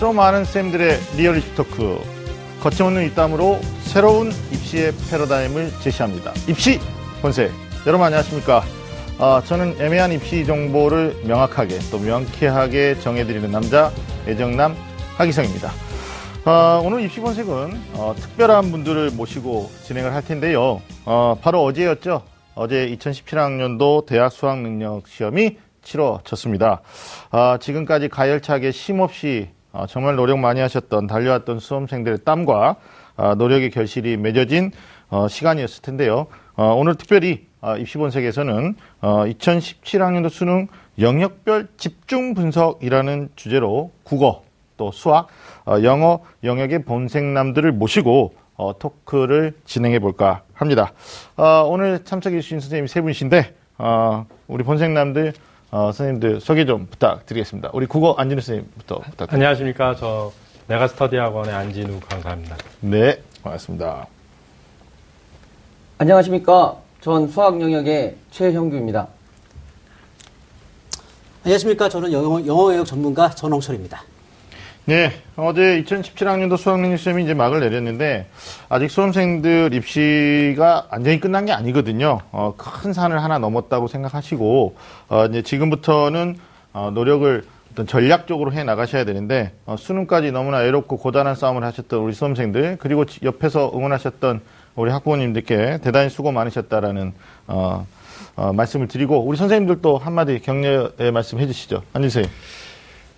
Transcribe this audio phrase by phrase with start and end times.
[0.00, 2.00] 좀 아는 쌤들의 리얼리티 토크.
[2.62, 6.32] 거침없는 입담으로 새로운 입시의 패러다임을 제시합니다.
[6.48, 6.80] 입시
[7.20, 7.52] 본색.
[7.86, 8.64] 여러분 안녕하십니까?
[9.18, 13.92] 아, 저는 애매한 입시 정보를 명확하게 또 명쾌하게 정해드리는 남자
[14.26, 14.74] 애정남
[15.18, 15.70] 하기성입니다.
[16.46, 20.80] 아, 오늘 입시 본색은 어, 특별한 분들을 모시고 진행을 할 텐데요.
[21.04, 22.22] 어, 바로 어제였죠.
[22.54, 26.80] 어제 2017학년도 대학 수학 능력 시험이 치러졌습니다.
[27.30, 32.76] 아, 지금까지 가열차게 쉼없이 아, 정말 노력 많이 하셨던 달려왔던 수험생들의 땀과
[33.16, 34.72] 아, 노력의 결실이 맺어진
[35.08, 36.26] 어, 시간이었을 텐데요.
[36.56, 44.42] 어, 오늘 특별히 아, 입시본색에서는 어, 2017학년도 수능 영역별 집중 분석이라는 주제로 국어
[44.76, 45.28] 또 수학,
[45.66, 50.92] 어, 영어 영역의 본색남들을 모시고 어, 토크를 진행해 볼까 합니다.
[51.36, 55.34] 어, 오늘 참석해 주신 선생님 세 분이신데 어, 우리 본색남들
[55.70, 57.70] 어, 선생님들 소개 좀 부탁드리겠습니다.
[57.72, 59.34] 우리 국어 안진우 선생님부터 부탁드립니다.
[59.34, 59.94] 안녕하십니까.
[59.94, 60.32] 저
[60.66, 62.56] 메가스터디 학원의 안진우 강사입니다.
[62.80, 64.06] 네, 반갑습니다.
[65.98, 66.76] 안녕하십니까.
[67.00, 69.08] 전 수학 영역의 최형규입니다.
[71.44, 71.88] 안녕하십니까.
[71.88, 74.02] 저는 영어, 영어 영역 전문가 전홍철입니다.
[74.90, 78.26] 네, 어제 2017학년도 수학능력 시험이 이제 막을 내렸는데
[78.68, 82.18] 아직 수험생들 입시가 완전히 끝난 게 아니거든요.
[82.32, 84.76] 어, 큰 산을 하나 넘었다고 생각하시고
[85.10, 86.38] 어, 이제 지금부터는
[86.72, 92.12] 어, 노력을 어떤 전략적으로 해 나가셔야 되는데 어, 수능까지 너무나 외롭고 고단한 싸움을 하셨던 우리
[92.12, 94.40] 수험생들 그리고 지- 옆에서 응원하셨던
[94.74, 97.12] 우리 학부모님들께 대단히 수고 많으셨다라는
[97.46, 97.86] 어,
[98.34, 101.84] 어, 말씀을 드리고 우리 선생님들도 한마디 격려의 말씀 해주시죠.
[101.92, 102.24] 안주세요.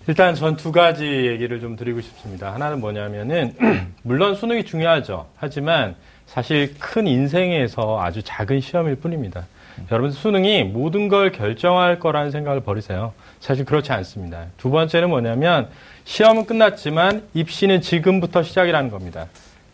[0.07, 2.53] 일단 전 두 가지 얘기를 좀 드리고 싶습니다.
[2.53, 3.55] 하나는 뭐냐면은
[4.03, 5.27] 물론 수능이 중요하죠.
[5.37, 9.45] 하지만 사실 큰 인생에서 아주 작은 시험일 뿐입니다.
[9.91, 13.13] 여러분 수능이 모든 걸 결정할 거라는 생각을 버리세요.
[13.39, 14.45] 사실 그렇지 않습니다.
[14.57, 15.67] 두 번째는 뭐냐면
[16.03, 19.27] 시험은 끝났지만 입시는 지금부터 시작이라는 겁니다.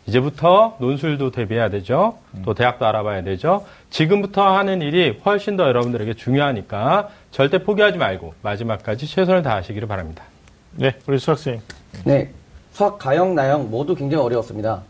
[0.06, 2.18] 이제부터 논술도 대비해야 되죠.
[2.44, 3.66] 또 대학도 알아봐야 되죠.
[3.90, 10.24] 지금부터 하는 일이 훨씬 더 여러분들에게 중요하니까 절대 포기하지 말고 마지막까지 최선을 다하시기를 바랍니다.
[10.72, 11.60] 네, 우리 수학생.
[12.04, 12.30] 네.
[12.72, 14.82] 수학 가형, 나형 모두 굉장히 어려웠습니다.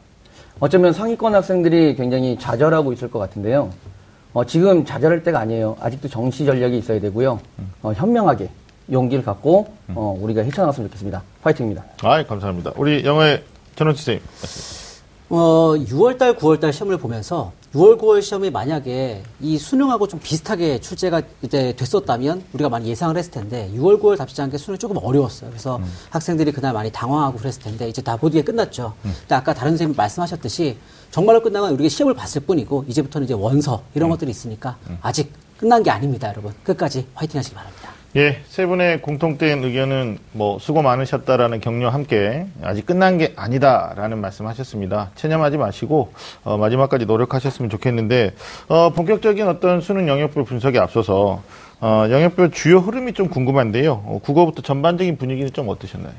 [0.59, 3.71] 어쩌면 상위권 학생들이 굉장히 좌절하고 있을 것 같은데요.
[4.33, 5.77] 어, 지금 좌절할 때가 아니에요.
[5.81, 7.41] 아직도 정시 전략이 있어야 되고요.
[7.83, 8.49] 어, 현명하게
[8.93, 11.22] 용기를 갖고 어, 우리가 헤쳐나갔으면 좋겠습니다.
[11.43, 11.84] 화이팅입니다.
[12.03, 12.72] 아, 감사합니다.
[12.77, 13.43] 우리 영어의
[13.77, 14.25] 전원치 선생님.
[15.31, 21.73] 어, 6월달, 9월달 시험을 보면서 6월, 9월 시험이 만약에 이 수능하고 좀 비슷하게 출제가 이제
[21.77, 25.51] 됐었다면 우리가 많이 예상을 했을 텐데 6월, 9월 답지 않게 수능이 조금 어려웠어요.
[25.51, 28.95] 그래서 학생들이 그날 많이 당황하고 그랬을 텐데 이제 다 모두게 끝났죠.
[29.03, 30.79] 근데 아까 다른 선생님 말씀하셨듯이
[31.13, 35.91] 정말로 끝나면 우리가 시험을 봤을 뿐이고 이제부터는 이제 원서 이런 것들이 있으니까 아직 끝난 게
[35.91, 36.53] 아닙니다, 여러분.
[36.65, 37.80] 끝까지 화이팅 하시기 바랍니다.
[38.16, 45.12] 예, 세 분의 공통된 의견은 뭐 수고 많으셨다라는 격려와 함께 아직 끝난 게 아니다라는 말씀하셨습니다.
[45.15, 46.12] 체념하지 마시고
[46.43, 48.34] 어, 마지막까지 노력하셨으면 좋겠는데
[48.66, 51.44] 어, 본격적인 어떤 수능 영역별 분석에 앞서서
[51.83, 53.93] 어, 영역별 주요 흐름이 좀 궁금한데요.
[54.05, 56.13] 어, 국어부터 전반적인 분위기는 좀 어떠셨나요?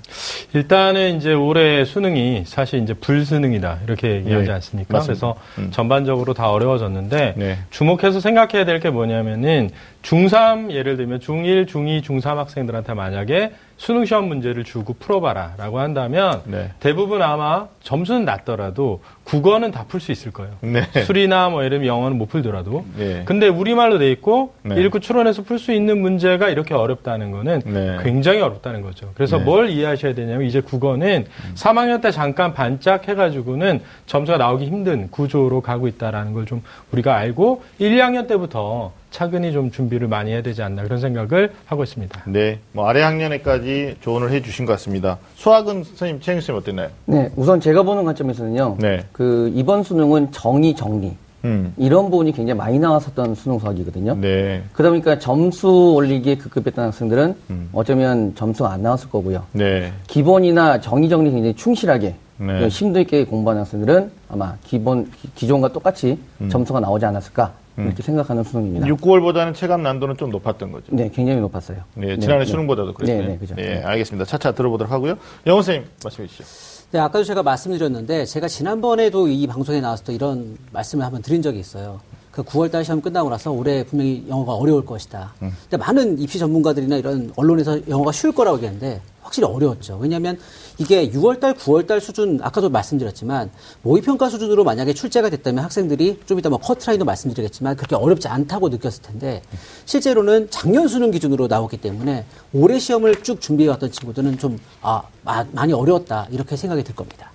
[0.54, 4.98] 일단은 이제 올해 수능이 사실 이제 불수능이다 이렇게 얘기하지 네, 않습니까?
[4.98, 5.34] 맞습니다.
[5.56, 7.58] 그래서 전반적으로 다 어려워졌는데 네.
[7.70, 9.70] 주목해서 생각해야 될 게 뭐냐면은
[10.02, 16.42] 중3 예를 들면 중1, 중2, 중3 학생들한테 만약에 수능 시험 문제를 주고 풀어봐라 라고 한다면
[16.46, 16.70] 네.
[16.80, 20.52] 대부분 아마 점수는 낮더라도 국어는 다 풀 수 있을 거예요.
[20.62, 20.84] 네.
[21.04, 22.86] 수리나 뭐 예를 들면 영어는 못 풀더라도.
[22.96, 23.24] 네.
[23.26, 24.80] 근데 우리말로 돼 있고 네.
[24.80, 27.98] 읽고 추론해서 풀 수 있는 문제가 이렇게 어렵다는 거는 네.
[28.04, 29.10] 굉장히 어렵다는 거죠.
[29.16, 29.44] 그래서 네.
[29.46, 31.26] 뭘 이해하셔야 되냐면 이제 국어는
[31.56, 37.64] 3학년 때 잠깐 반짝 해가지고는 점수가 나오기 힘든 구조로 가고 있다라는 걸 좀 우리가 알고
[37.80, 42.24] 1, 2학년 때부터 차근히 좀 준비를 많이 해야 되지 않나 그런 생각을 하고 있습니다.
[42.28, 45.18] 네, 뭐 아래 학년에까지 조언을 해주신 것 같습니다.
[45.36, 46.90] 수학은 선생님, 최영 쌤 어땠나요?
[47.06, 47.30] 네.
[47.36, 48.78] 우선 제가 보는 관점에서는요.
[48.80, 49.04] 네.
[49.12, 51.12] 그 이번 수능은 정의, 정리.
[51.44, 54.16] 음, 이런 부분이 굉장히 많이 나왔었던 수능 수학이거든요.
[54.22, 57.70] 네, 그러다 보니까 점수 올리기에 급급했던 학생들은 음.
[57.74, 59.44] 어쩌면 점수가 안 나왔을 거고요.
[59.54, 62.70] 네, 기본이나 정의 정리 굉장히 충실하게 네.
[62.70, 66.20] 심도 있게 공부하는 학생들은 아마 기본 기- 기존과 똑같이
[66.50, 68.88] 점수가 나오지 않았을까 이렇게 생각하는 수능입니다.
[68.88, 70.86] 6, 9월보다는 체감 난도는 좀 높았던 거죠.
[70.90, 71.78] 네, 굉장히 높았어요.
[71.96, 72.46] 네, 지난해 네.
[72.46, 73.22] 수능보다도 그랬어요.
[73.22, 73.56] 네, 네, 그죠.
[73.56, 74.26] 네, 알겠습니다.
[74.26, 75.16] 차차 들어보도록 하고요.
[75.46, 76.44] 영호 선생님 말씀해 주시죠.
[76.92, 81.60] 네, 아까도 제가 말씀드렸는데 제가 지난번에도 이 방송에 나와서 또 이런 말씀을 한번 드린 적이
[81.60, 82.02] 있어요.
[82.32, 85.34] 그 9월달 시험 끝나고 나서 올해 분명히 영어가 어려울 것이다.
[85.40, 89.98] 근데 많은 입시 전문가들이나 이런 언론에서 영어가 쉬울 거라고 얘기하는데 확실히 어려웠죠.
[90.02, 90.38] 왜냐하면
[90.78, 93.52] 이게 6월달, 9월달 수준 아까도 말씀드렸지만
[93.84, 99.04] 모의평가 수준으로 만약에 출제가 됐다면 학생들이 좀 이따 뭐 커트라인도 말씀드리겠지만 그렇게 어렵지 않다고 느꼈을
[99.04, 99.42] 텐데
[99.86, 105.74] 실제로는 작년 수능 기준으로 나오기 때문에 올해 시험을 쭉 준비해왔던 친구들은 좀 아, 마- 많이
[105.74, 107.32] 어려웠다 이렇게 생각이 들 겁니다.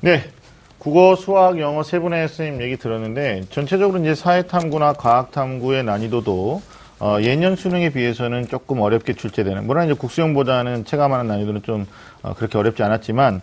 [0.00, 0.24] 네.
[0.78, 6.62] 국어, 수학, 영어 세 분의 선생님 얘기 들었는데 전체적으로 이제 사회탐구나 과학탐구의 난이도도
[7.00, 9.66] 어, 예년 수능에 비해서는 조금 어렵게 출제되는.
[9.66, 11.86] 물론 이제 국수형보다는 체감하는 난이도는 좀
[12.22, 13.40] 어, 그렇게 어렵지 않았지만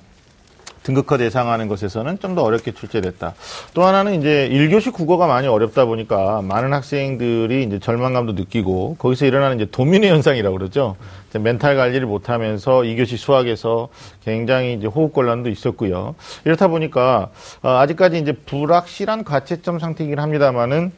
[0.83, 3.33] 등급컷 예상하는 것에서는 좀 더 어렵게 출제됐다.
[3.73, 9.57] 또 하나는 이제 1교시 국어가 많이 어렵다 보니까 많은 학생들이 이제 절망감도 느끼고 거기서 일어나는
[9.57, 10.95] 이제 도민의 현상이라고 그러죠.
[11.33, 13.89] 멘탈 관리를 못하면서 2교시 수학에서
[14.23, 16.15] 굉장히 이제 호흡곤란도 있었고요.
[16.45, 17.29] 이렇다 보니까
[17.63, 20.91] 어, 아직까지 이제 불확실한 가채점 상태이긴 합니다만은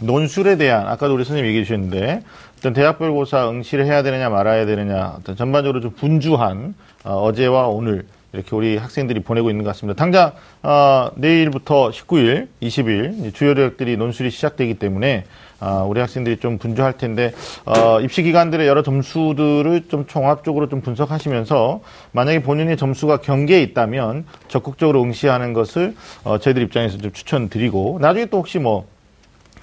[0.00, 2.22] 논술에 대한 아까도 우리 선생님 얘기해 주셨는데
[2.58, 8.04] 어떤 대학별 고사 응시를 해야 되느냐 말아야 되느냐 어떤 전반적으로 좀 분주한 어, 제와 오늘
[8.32, 9.96] 이렇게 우리 학생들이 보내고 있는 것 같습니다.
[9.98, 10.32] 당장
[10.62, 15.24] 어, 내일부터 19일, 20일 이제 주요 대학들이 논술이 시작되기 때문에
[15.60, 17.32] 어, 우리 학생들이 좀 분주할 텐데
[17.64, 21.80] 어, 입시 기관들의 여러 점수들을 좀 종합적으로 좀 분석하시면서
[22.12, 25.94] 만약에 본인의 점수가 경계에 있다면 적극적으로 응시하는 것을
[26.24, 28.86] 어, 저희들 입장에서 좀 추천드리고 나중에 또 혹시 뭐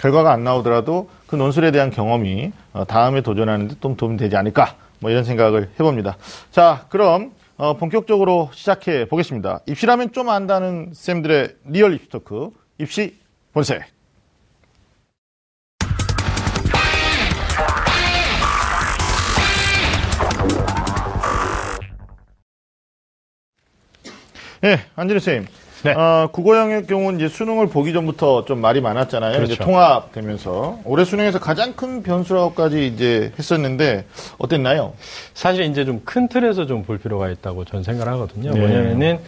[0.04, 4.76] 결과가 안 나오더라도 그 논술에 대한 경험이 어, 다음에 도전하는 데 좀 도움이 되지 않을까
[5.00, 6.18] 뭐 이런 생각을 해봅니다.
[6.50, 9.60] 자, 그럼 어, 본격적으로 시작해 보겠습니다.
[9.66, 13.16] 입시라면 좀 안다는 쌤들의 리얼 입시 토크 입시
[13.54, 13.82] 본색.
[24.60, 25.46] 네, 안진우 쌤.
[25.84, 25.92] 네.
[25.92, 29.42] 어, 국어 영역 경우는 이제 수능을 보기 전부터 좀 말이 많았잖아요.
[29.42, 29.64] 이제 그렇죠.
[29.64, 34.06] 통합되면서 올해 수능에서 가장 큰 변수라고까지 이제 했었는데
[34.38, 34.94] 어땠나요?
[35.34, 38.52] 사실 이제 좀 큰 틀에서 좀 볼 필요가 있다고 저는 생각을 하거든요.
[38.52, 38.58] 네.
[38.60, 39.18] 뭐냐면은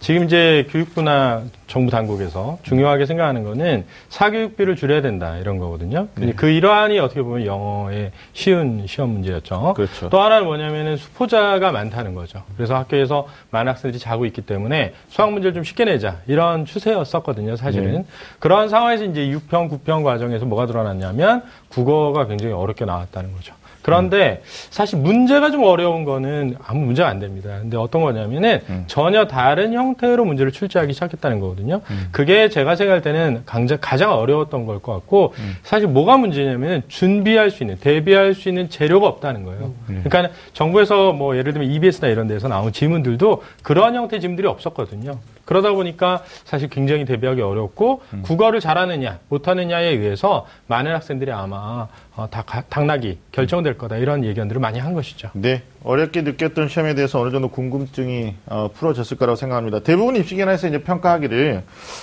[0.00, 6.08] 지금 이제 교육부나 정부 당국에서 중요하게 생각하는 거는 사교육비를 줄여야 된다 이런 거거든요.
[6.14, 9.74] 근데 그 일환이 어떻게 보면 영어의 쉬운 시험 문제였죠.
[9.74, 10.08] 그렇죠.
[10.08, 12.42] 또 하나는 뭐냐면은 수포자가 많다는 거죠.
[12.56, 17.56] 그래서 학교에서 많은 학생들이 자고 있기 때문에 수학 문제를 좀 쉽게 내자 이런 추세였었거든요.
[17.56, 18.04] 사실은 네.
[18.38, 23.54] 그러한 상황에서 이제 6평, 9평 과정에서 뭐가 드러났냐면 국어가 굉장히 어렵게 나왔다는 거죠.
[23.96, 27.56] 그런데 사실 문제가 좀 어려운 거는 아무 문제가 안 됩니다.
[27.60, 31.82] 근데 어떤 거냐면은 전혀 다른 형태로 문제를 출제하기 시작했다는 거거든요.
[32.10, 37.62] 그게 제가 생각할 때는 강자, 가장 어려웠던 걸 것 같고 사실 뭐가 문제냐면 준비할 수
[37.62, 39.72] 있는, 대비할 수 있는 재료가 없다는 거예요.
[39.86, 45.18] 그러니까 정부에서 뭐 예를 들면 EBS나 이런 데서 나온 지문들도 그런 형태의 지문들이 없었거든요.
[45.44, 51.86] 그러다 보니까 사실 굉장히 대비하기 어렵고 국어를 잘하느냐 못하느냐에 의해서 많은 학생들이 아마
[52.16, 55.28] 어, 다 가- 당락이 결정될 거다 이런 예견들을 많이 한 것이죠.
[55.34, 59.80] 네, 어렵게 느꼈던 시험에 대해서 어느 정도 궁금증이 어, 풀어졌을 거라고 생각합니다.
[59.80, 61.62] 대부분 입시기관에서 이제 평가하기를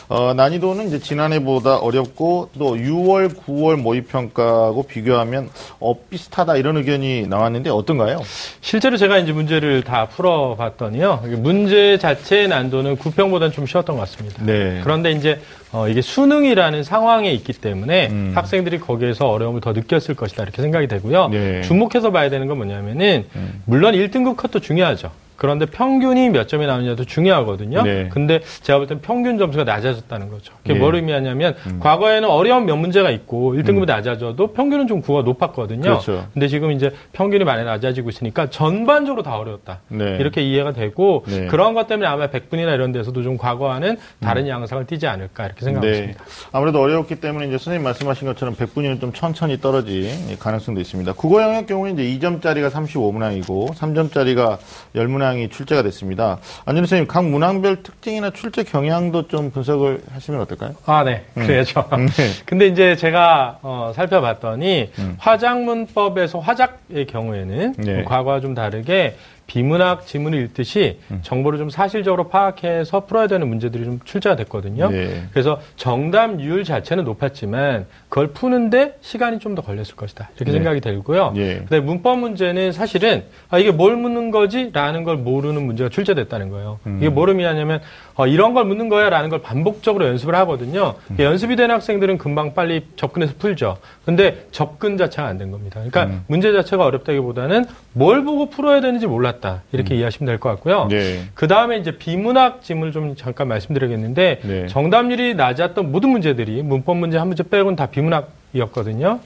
[0.10, 5.50] 어, 난이도는 이제 지난해보다 어렵고 또 6월, 9월 모의 평가하고 비교하면
[5.80, 8.22] 어, 비슷하다 이런 의견이 나왔는데 어떤가요?
[8.62, 11.24] 실제로 제가 이제 문제를 다 풀어봤더니요.
[11.40, 14.46] 문제 자체의 난도는 9평보다는 좀 쉬웠던 것 같습니다.
[14.46, 14.82] 네.
[14.84, 15.40] 그런데 이제
[15.74, 18.32] 어, 이게 수능이라는 상황에 있기 때문에 음.
[18.36, 21.23] 학생들이 거기에서 어려움을 더 느꼈을 것이다 이렇게 생각이 되고요.
[21.32, 21.62] 네.
[21.62, 23.26] 주목해서 봐야 되는 건 뭐냐면은
[23.66, 25.12] 물론 1등급 컷도 중요하죠.
[25.36, 27.82] 그런데 평균이 몇 점이 나오느냐도 중요하거든요.
[27.84, 28.10] 네.
[28.12, 30.54] 근데 제가 볼 땐 평균 점수가 낮아졌다는 거죠.
[30.62, 30.80] 그게 네.
[30.80, 30.82] 음.
[30.82, 35.82] 뭘 의미하냐면 과거에는 어려운 몇 문제가 있고 1등급이 낮아져도 평균은 좀 구가 높았거든요.
[35.82, 36.28] 그렇죠.
[36.34, 39.80] 근데 지금 이제 평균이 많이 낮아지고 있으니까 전반적으로 다 어려웠다.
[39.88, 40.18] 네.
[40.20, 41.48] 이렇게 이해가 되고 네.
[41.48, 45.92] 그런 것 때문에 아마 백분이나 이런 데서도 좀 과거와는 다른 양상을 띠지 않을까 이렇게 생각하고
[45.92, 46.14] 네.
[46.52, 50.10] 아무래도 어려웠기 때문에 이제 선생님 말씀하신 것처럼 100분위는 좀 천천히 떨어질
[50.40, 51.14] 가능성도 있습니다.
[51.14, 54.58] 국어 영역 경우에 이제 2점짜리가 35문항이고 3점짜리가
[54.96, 56.38] 10문항 이 출제가 됐습니다.
[56.66, 60.76] 안준희 선생님, 각 문항별 특징이나 출제 경향도 좀 분석을 하시면 어떨까요?
[60.86, 61.26] 아, 네.
[61.34, 61.86] 그래야죠.
[62.46, 68.04] 근데 이제 제가 어, 살펴봤더니 화작문법에서 화작의 경우에는 네.
[68.04, 69.16] 과거와 좀 다르게
[69.48, 74.90] 비문학 지문을 읽듯이 정보를 좀 사실적으로 파악해서 풀어야 되는 문제들이 좀 출제가 됐거든요.
[74.90, 75.24] 네.
[75.32, 80.32] 그래서 정답률 자체는 높았지만 그걸 푸는데 시간이 좀 더 걸렸을 것이다.
[80.36, 80.58] 이렇게 네.
[80.58, 81.34] 생각이 들고요.
[81.36, 81.58] 예.
[81.58, 84.72] 근데 문법 문제는 사실은 아, 이게 뭘 묻는 거지?
[84.74, 86.80] 라는 걸 모르는 문제가 출제됐다는 거예요.
[86.98, 87.82] 이게 뭘 의미하냐면
[88.16, 90.96] 어, 이런 걸 묻는 거야 라는 걸 반복적으로 연습을 하거든요.
[91.20, 93.78] 연습이 된 학생들은 금방 빨리 접근해서 풀죠.
[94.06, 95.82] 근데 접근 자체가 안 된 겁니다.
[95.84, 99.64] 그러니까 문제 자체가 어렵다기보다는 뭘 보고 풀어야 되는지 몰랐다.
[99.72, 100.88] 이렇게 이해하시면 될 것 같고요.
[100.90, 101.24] 네.
[101.34, 104.68] 그 다음에 이제 비문학 지문을 좀 잠깐 말씀드리겠는데 네.
[104.68, 109.20] 정답률이 낮았던 모든 문제들이 문법 문제 한 문제 빼고는 다 비문학이었거든요.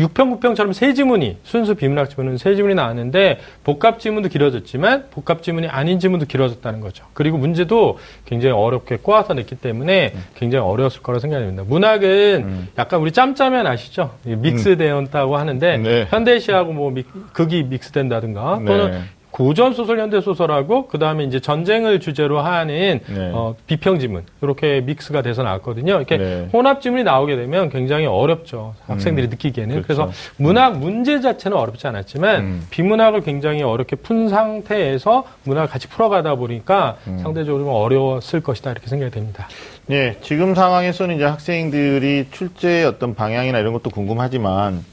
[0.00, 0.06] 음.
[0.06, 5.68] 6평, 9평처럼 세 지문이, 순수 비문학 지문은 세 지문이 나왔는데, 복합 지문도 길어졌지만, 복합 지문이
[5.68, 7.04] 아닌 지문도 길어졌다는 거죠.
[7.12, 11.64] 그리고 문제도 굉장히 어렵게 꼬아서 냈기 때문에 굉장히 어려웠을 거라 생각이 듭니다.
[11.68, 12.68] 문학은 음.
[12.78, 14.14] 약간 우리 짬짜면 아시죠?
[14.24, 16.06] 믹스되었다고 하는데, 네.
[16.10, 19.00] 현대시하고 뭐 믹- 극이 믹스된다든가, 또는 네.
[19.30, 23.30] 고전 소설, 현대 소설하고 그 다음에 이제 전쟁을 주제로 하는 네.
[23.32, 25.96] 어, 비평 지문 이렇게 믹스가 돼서 나왔거든요.
[25.96, 26.48] 이렇게 네.
[26.52, 28.74] 혼합 지문이 나오게 되면 굉장히 어렵죠.
[28.86, 29.82] 학생들이 음, 느끼기에는.
[29.82, 29.86] 그렇죠.
[29.86, 32.66] 그래서 문학 문제 자체는 어렵지 않았지만 음.
[32.70, 37.18] 비문학을 굉장히 어렵게 푼 상태에서 문학을 같이 풀어가다 보니까 음.
[37.18, 39.48] 상대적으로 좀 어려웠을 것이다 이렇게 생각이 됩니다.
[39.86, 44.84] 네, 지금 상황에서는 이제 학생들이 출제의 어떤 방향이나 이런 것도 궁금하지만,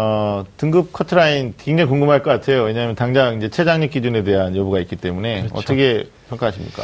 [0.00, 2.62] 어, 등급 커트라인 굉장히 궁금할 것 같아요.
[2.62, 5.58] 왜냐하면 당장 이제 최장력 기준에 대한 여부가 있기 때문에 그렇죠.
[5.58, 6.82] 어떻게 평가하십니까?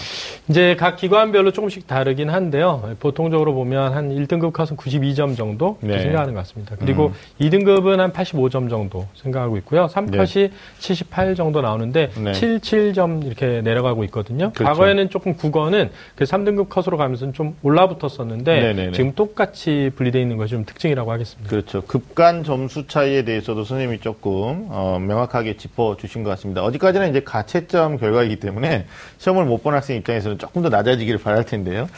[0.48, 2.94] 이제 각 기관별로 조금씩 다르긴 한데요.
[3.00, 5.98] 보통적으로 보면 한 1등급 컷은 92점 정도 네.
[6.00, 6.76] 생각하는 것 같습니다.
[6.78, 9.86] 그리고 2등급은 한 85점 정도 생각하고 있고요.
[9.86, 12.32] 3컷이 78 정도 나오는데 네.
[12.32, 14.52] 77점 이렇게 내려가고 있거든요.
[14.52, 14.64] 그렇죠.
[14.64, 18.92] 과거에는 조금 국어는 그 3등급 컷으로 가면서 좀 올라붙었었는데 네네네.
[18.92, 21.50] 지금 똑같이 분리되어 있는 것이 좀 특징이라고 하겠습니다.
[21.50, 21.82] 그렇죠.
[21.82, 26.62] 급간 점수 차이에 대해서도 선생님이 조금 어, 명확하게 짚어주신 것 같습니다.
[26.62, 28.86] 어디까지나 이제 가채점 결과이기 때문에
[29.18, 31.88] 시험 을 못 본 학생 입장에서는 조금 더 낮아지기를 바랄 텐데요.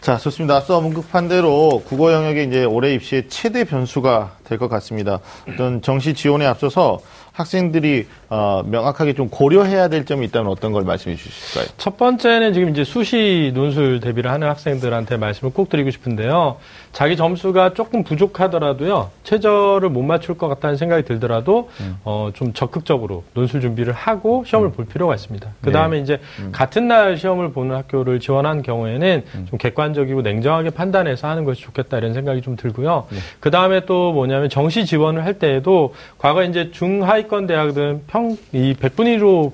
[0.00, 0.56] 자, 좋습니다.
[0.56, 5.20] 앞서 언급한 대로 국어 영역에 이제 올해 입시의 최대 변수가 될 것 같습니다.
[5.48, 7.00] 어떤 정시 지원에 앞서서
[7.32, 11.70] 학생들이 어, 명확하게 좀 고려해야 될 점이 있다면 어떤 걸 말씀해 주실까요?
[11.76, 16.56] 첫 번째는 지금 이제 수시 논술 대비를 하는 학생들한테 말씀을 꼭 드리고 싶은데요.
[16.92, 19.10] 자기 점수가 조금 부족하더라도요.
[19.24, 21.68] 최저를 못 맞출 것 같다는 생각이 들더라도
[22.04, 25.46] 어, 좀 적극적으로 논술 준비를 하고 시험을 볼 필요가 있습니다.
[25.60, 26.18] 그 다음에 이제
[26.52, 32.14] 같은 날 시험을 보는 학교를 지원한 경우에는 좀 객관적이고 냉정하게 판단해서 하는 것이 좋겠다 이런
[32.14, 33.06] 생각이 좀 들고요.
[33.40, 38.21] 그 다음에 또 뭐냐면 정시 지원을 할 때에도 과거 이제 중하위권 대학들은 평
[38.52, 39.52] 이 100분위 1로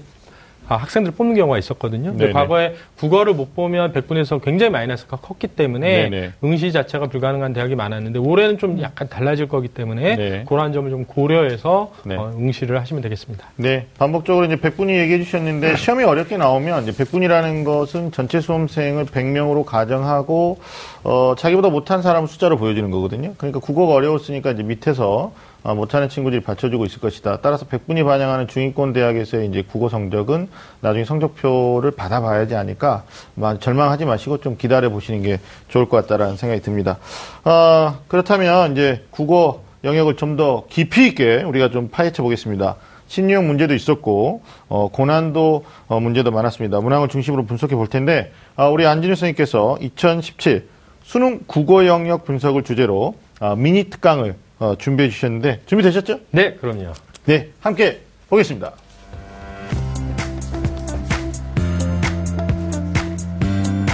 [0.69, 2.11] 아, 학생들 뽑는 경우가 있었거든요.
[2.11, 2.33] 근데 네네.
[2.33, 6.33] 과거에 국어를 못 보면 100분에서 굉장히 마이너스가 컸기 때문에 네네.
[6.45, 10.45] 응시 자체가 불가능한 대학이 많았는데 올해는 좀 약간 달라질 거기 때문에 네.
[10.47, 12.17] 그러한 점을 좀 고려해서 네.
[12.17, 13.47] 어, 응시를 하시면 되겠습니다.
[13.57, 19.65] 네, 반복적으로 이제 100분위 얘기해 주셨는데 시험이 어렵게 나오면 이제 100분이라는 것은 전체 수험생을 100명으로
[19.65, 20.59] 가정하고
[21.03, 23.33] 어, 자기보다 못한 사람 숫자로 보여주는 거거든요.
[23.39, 25.33] 그러니까 국어가 어려웠으니까 이제 밑에서
[25.65, 27.39] 어, 못하는 친구들이 받쳐주고 있을 것이다.
[27.43, 30.49] 따라서 100분이 반영하는 중위권 대학에서의 이제 국어 성적은
[30.81, 36.63] 나중에 성적표를 받아봐야지 하니까 마- 절망하지 마시고 좀 기다려 보시는 게 좋을 것 같다라는 생각이
[36.63, 36.99] 듭니다.
[37.45, 42.77] 어, 그렇다면 이제 국어 영역을 좀 더 깊이 있게 우리가 좀 파헤쳐 보겠습니다.
[43.09, 46.81] 신유형 문제도 있었고 어, 고난도 어, 문제도 많았습니다.
[46.81, 50.69] 문항을 중심으로 분석해 볼 텐데 아, 우리 안진우 선생님께서 2017
[51.03, 56.21] 수능 국어 영역 분석을 주제로 아, 미니 특강을 어, 준비해 주셨는데 준비되셨죠?
[56.31, 56.93] 네, 그럼요.
[57.27, 58.73] 네, 함께 보겠습니다.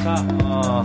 [0.02, 0.84] 자, 어,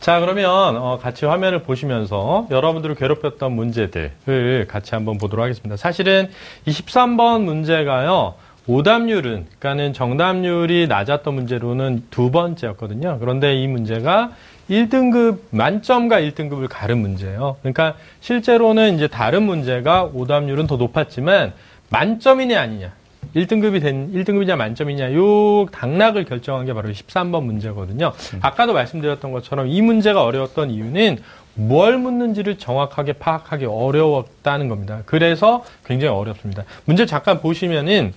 [0.00, 5.76] 자, 그러면 어, 같이 화면을 보시면서 여러분들을 괴롭혔던 문제들을 같이 한번 보도록 하겠습니다.
[5.76, 6.30] 사실은
[6.66, 8.34] 23번 문제가요.
[8.66, 13.18] 오답률은, 그러니까는 정답률이 낮았던 문제로는 두 번째였거든요.
[13.20, 14.32] 그런데 이 문제가
[14.70, 17.56] 1등급, 만점과 1등급을 가른 문제예요.
[17.60, 21.52] 그러니까 실제로는 이제 다른 문제가 오답률은 더 높았지만
[21.90, 22.92] 만점이냐 아니냐.
[23.36, 28.12] 1등급이 된, 1등급이냐 만점이냐, 요 당락을 결정한 게 바로 13번 문제거든요.
[28.40, 31.18] 아까도 말씀드렸던 것처럼 이 문제가 어려웠던 이유는
[31.54, 35.02] 뭘 묻는지를 정확하게 파악하기 어려웠다는 겁니다.
[35.04, 36.64] 그래서 굉장히 어렵습니다.
[36.84, 38.12] 문제 잠깐 보시면은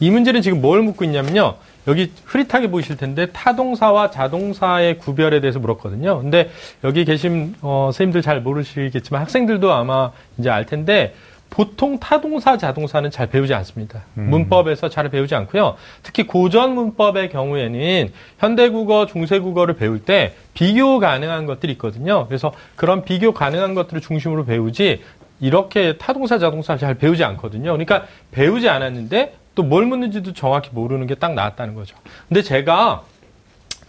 [0.00, 1.54] 이 문제는 지금 뭘 묻고 있냐면요.
[1.88, 6.20] 여기 흐릿하게 보이실 텐데 타동사와 자동사의 구별에 대해서 물었거든요.
[6.20, 6.50] 근데
[6.84, 11.14] 여기 계신 어, 선생님들 잘 모르시겠지만 학생들도 아마 이제 알 텐데
[11.50, 14.04] 보통 타동사, 자동사는 잘 배우지 않습니다.
[14.14, 15.76] 문법에서 잘 배우지 않고요.
[16.02, 22.26] 특히 고전 문법의 경우에는 현대국어, 중세국어를 배울 때 비교 가능한 것들이 있거든요.
[22.26, 25.02] 그래서 그런 비교 가능한 것들을 중심으로 배우지
[25.40, 27.72] 이렇게 타동사, 자동사를 잘 배우지 않거든요.
[27.72, 31.96] 그러니까 배우지 않았는데 또 뭘 묻는지도 정확히 모르는 게 딱 나왔다는 거죠.
[32.28, 33.02] 근데 제가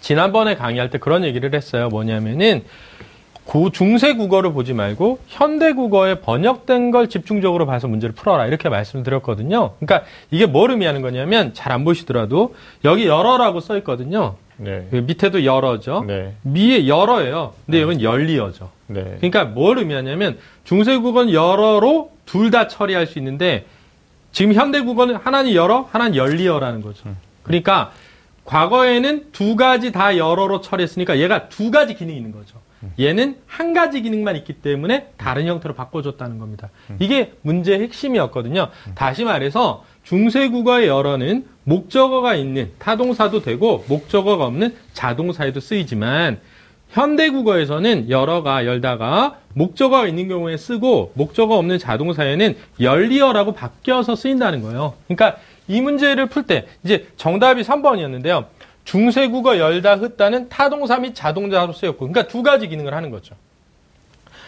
[0.01, 1.87] 지난번에 강의할 때 그런 얘기를 했어요.
[1.89, 2.63] 뭐냐면은
[3.45, 9.03] 고 중세 국어를 보지 말고 현대 국어에 번역된 걸 집중적으로 봐서 문제를 풀어라 이렇게 말씀을
[9.03, 9.71] 드렸거든요.
[9.79, 12.55] 그러니까 이게 뭘 의미하는 거냐면 잘 안 보시더라도
[12.85, 14.35] 여기 열어라고 써 있거든요.
[14.57, 14.87] 네.
[14.91, 16.05] 그 밑에도 열어죠.
[16.07, 16.33] 네.
[16.43, 17.53] 미에 열어예요.
[17.65, 18.69] 근데 여기는 열리어죠.
[18.87, 19.03] 네.
[19.17, 23.65] 그러니까 뭘 의미하냐면 중세 국어는 열어로 둘 다 처리할 수 있는데
[24.33, 27.15] 지금 현대 국어는 하나는 열어, 하나는 열리어라는 거죠.
[27.43, 27.91] 그러니까
[28.43, 32.61] 과거에는 두 가지 다 열어로 처리했으니까 얘가 두 가지 기능이 있는 거죠.
[32.99, 36.69] 얘는 한 가지 기능만 있기 때문에 다른 형태로 바꿔줬다는 겁니다.
[36.99, 38.69] 이게 문제의 핵심이었거든요.
[38.95, 46.41] 다시 말해서 중세 국어의 열어는 목적어가 있는 타동사도 되고 목적어가 없는 자동사에도 쓰이지만
[46.93, 54.93] 현대 국어에서는 열어가 열다가 목적어가 있는 경우에 쓰고 목적어 없는 자동사에는 열리어라고 바뀌어서 쓰인다는 거예요.
[55.07, 58.45] 그러니까 이 문제를 풀 때 이제 정답이 3번이었는데요.
[58.85, 63.33] 중세국어 열다 흩다는 타동사 및 자동사로 쓰였고 그러니까 두 가지 기능을 하는 거죠.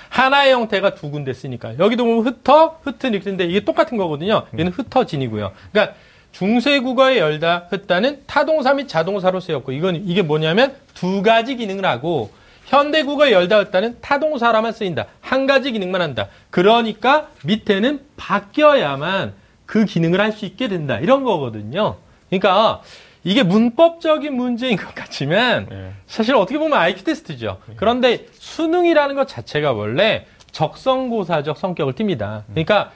[0.09, 4.43] 하나의 형태가 두 군데 쓰니까 여기도 보면 흩어 흩은 이렇게 되는데 이게 똑같은 거거든요.
[4.57, 5.51] 얘는 흩어진이고요.
[5.71, 5.95] 그러니까
[6.31, 12.31] 중세국어의 열다 흩다는 타동사 및 자동사로 쓰였고 이건 이게 뭐냐면 두 가지 기능을 하고
[12.65, 15.05] 현대국어의 열다 흩다는 타동사라만 쓰인다.
[15.21, 16.29] 한 가지 기능만 한다.
[16.49, 19.33] 그러니까 밑에는 바뀌어야만
[19.67, 20.97] 그 기능을 할 수 있게 된다.
[20.99, 21.97] 이런 거거든요.
[22.29, 22.81] 그러니까
[23.23, 25.91] 이게 문법적인 문제인 것 같지만 네.
[26.07, 27.59] 사실 어떻게 보면 IQ 테스트죠.
[27.75, 32.43] 그런데 수능이라는 것 자체가 원래 적성고사적 성격을 띱니다.
[32.49, 32.91] 그러니까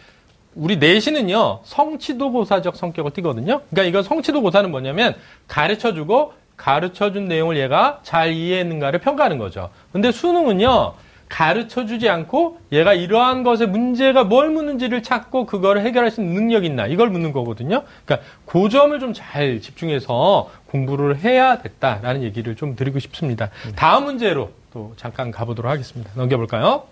[0.55, 3.61] 우리 내신은요 성취도 고사적 성격을 띠거든요.
[3.69, 5.15] 그러니까 이건 성취도 고사는 뭐냐면
[5.47, 9.69] 가르쳐주고 가르쳐준 내용을 얘가 잘 이해했는가를 평가하는 거죠.
[9.93, 10.93] 근데 수능은요
[11.29, 16.87] 가르쳐주지 않고 얘가 이러한 것에 문제가 뭘 묻는지를 찾고 그거를 해결할 수 있는 능력이 있나
[16.87, 17.83] 이걸 묻는 거거든요.
[18.05, 23.49] 그러니까 그 점을 좀 잘 집중해서 공부를 해야 됐다라는 얘기를 좀 드리고 싶습니다.
[23.75, 26.11] 다음 문제로 또 잠깐 가보도록 하겠습니다.
[26.15, 26.83] 넘겨볼까요?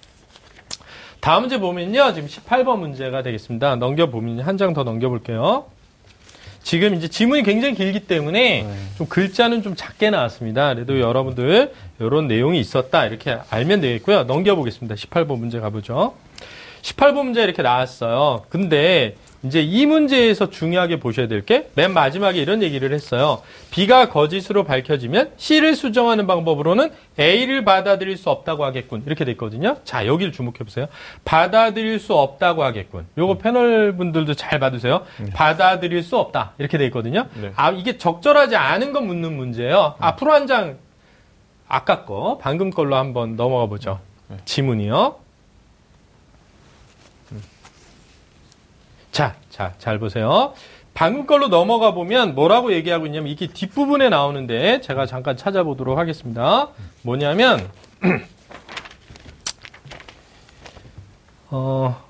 [1.19, 2.13] 다음 문제 보면요.
[2.13, 3.75] 지금 18번 문제가 되겠습니다.
[3.77, 5.65] 넘겨보면 한 장 더 넘겨볼게요.
[6.67, 10.74] 지금 이제 지문이 굉장히 길기 때문에 좀 글자는 좀 작게 나왔습니다.
[10.74, 14.25] 그래도 여러분들 이런 내용이 있었다 이렇게 알면 되겠고요.
[14.25, 14.95] 넘겨보겠습니다.
[14.95, 16.15] 18번 문제 가보죠.
[16.81, 18.43] 18번 문제 이렇게 나왔어요.
[18.50, 19.15] 근데
[19.47, 23.41] 이제 이 문제에서 중요하게 보셔야 될 게 맨 마지막에 이런 얘기를 했어요.
[23.71, 29.03] B가 거짓으로 밝혀지면 C를 수정하는 방법으로는 A를 받아들일 수 없다고 하겠군.
[29.05, 29.77] 이렇게 돼 있거든요.
[29.83, 30.87] 자, 여기를 주목해 보세요.
[31.25, 33.07] 받아들일 수 없다고 하겠군.
[33.17, 35.03] 요거 패널 분들도 잘 봐두세요.
[35.33, 36.53] 받아들일 수 없다.
[36.59, 37.27] 이렇게 돼 있거든요.
[37.41, 37.51] 네.
[37.55, 39.95] 아, 이게 적절하지 않은 건 묻는 문제예요.
[39.99, 40.77] 앞으로 한 장
[41.67, 43.99] 아까 거 방금 걸로 한번 넘어가 보죠.
[44.45, 45.15] 지문이요.
[49.58, 50.54] 자, 자, 잘 보세요.
[50.93, 56.67] 방금 걸로 넘어가 보면 뭐라고 얘기하고 있냐면 이게 뒷부분에 나오는데 제가 잠깐 찾아보도록 하겠습니다.
[57.02, 57.67] 뭐냐면
[61.50, 62.04] 어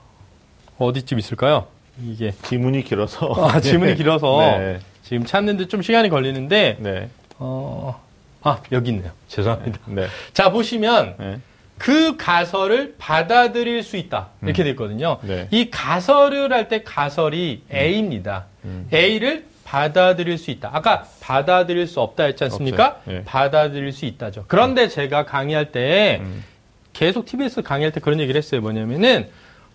[0.77, 1.67] 어디쯤 있을까요?
[2.03, 3.33] 이게 지문이 길어서.
[3.49, 4.81] 아, 지문이 길어서 네.
[5.03, 7.09] 지금 찾는데 좀 시간이 걸리는데 네.
[7.39, 8.03] 어,
[8.41, 9.11] 아 여기 있네요.
[9.29, 9.79] 죄송합니다.
[9.85, 10.07] 네.
[10.33, 11.39] 자 보시면 네.
[11.77, 15.17] 그 가설을 받아들일 수 있다 이렇게 돼 있거든요.
[15.21, 15.47] 네.
[15.51, 18.45] 이 가설을 할 때 가설이 A입니다.
[18.65, 18.87] 음.
[18.93, 20.69] A를 받아들일 수 있다.
[20.73, 23.01] 아까 받아들일 수 없다 했지 않습니까?
[23.09, 23.23] 예.
[23.25, 24.45] 받아들일 수 있다죠.
[24.47, 26.43] 그런데 제가 강의할 때 음.
[26.93, 28.61] 계속 TBS 강의할 때 그런 얘기를 했어요.
[28.61, 29.29] 뭐냐면은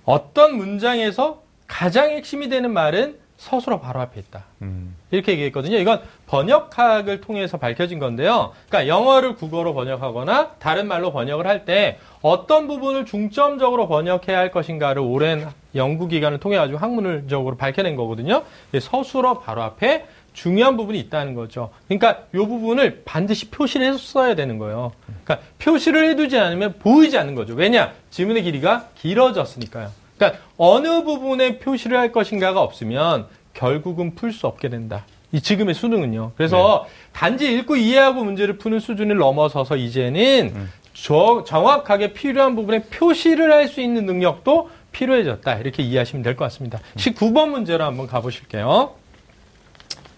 [0.05, 4.45] 어떤 문장에서 가장 핵심이 되는 말은 서술어 바로 앞에 있다.
[4.63, 4.95] 음.
[5.11, 5.77] 이렇게 얘기했거든요.
[5.79, 8.53] 이건 번역학을 통해서 밝혀진 건데요.
[8.69, 15.03] 그러니까 영어를 국어로 번역하거나 다른 말로 번역을 할 때 어떤 부분을 중점적으로 번역해야 할 것인가를
[15.03, 18.43] 오랜 연구 기간을 통해 가지고 학문적으로 밝혀낸 거거든요.
[18.73, 21.71] 이 서술어 바로 앞에 중요한 부분이 있다는 거죠.
[21.89, 24.93] 그러니까 이 부분을 반드시 표시를 해서 써야 되는 거예요.
[25.25, 27.55] 그러니까 표시를 해두지 않으면 보이지 않는 거죠.
[27.55, 27.93] 왜냐?
[28.11, 29.91] 지문의 길이가 길어졌으니까요.
[30.23, 35.05] 그러니까 어느 부분에 표시를 할 것인가가 없으면 결국은 풀 수 없게 된다.
[35.33, 36.33] 이 지금의 수능은요.
[36.37, 40.55] 그래서 단지 읽고 이해하고 문제를 푸는 수준을 넘어서서 이제는
[40.95, 45.55] 저- 정확하게 필요한 부분에 표시를 할 수 있는 능력도 필요해졌다.
[45.57, 46.79] 이렇게 이해하시면 될 것 같습니다.
[46.97, 48.95] 19번 문제로 한번 가보실게요.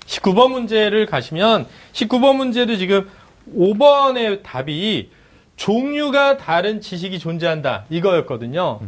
[0.07, 3.09] 19번 문제를 가시면 19번 문제도 지금
[3.57, 5.11] 5번의 답이
[5.57, 7.85] 종류가 다른 지식이 존재한다.
[7.89, 8.81] 이거였거든요.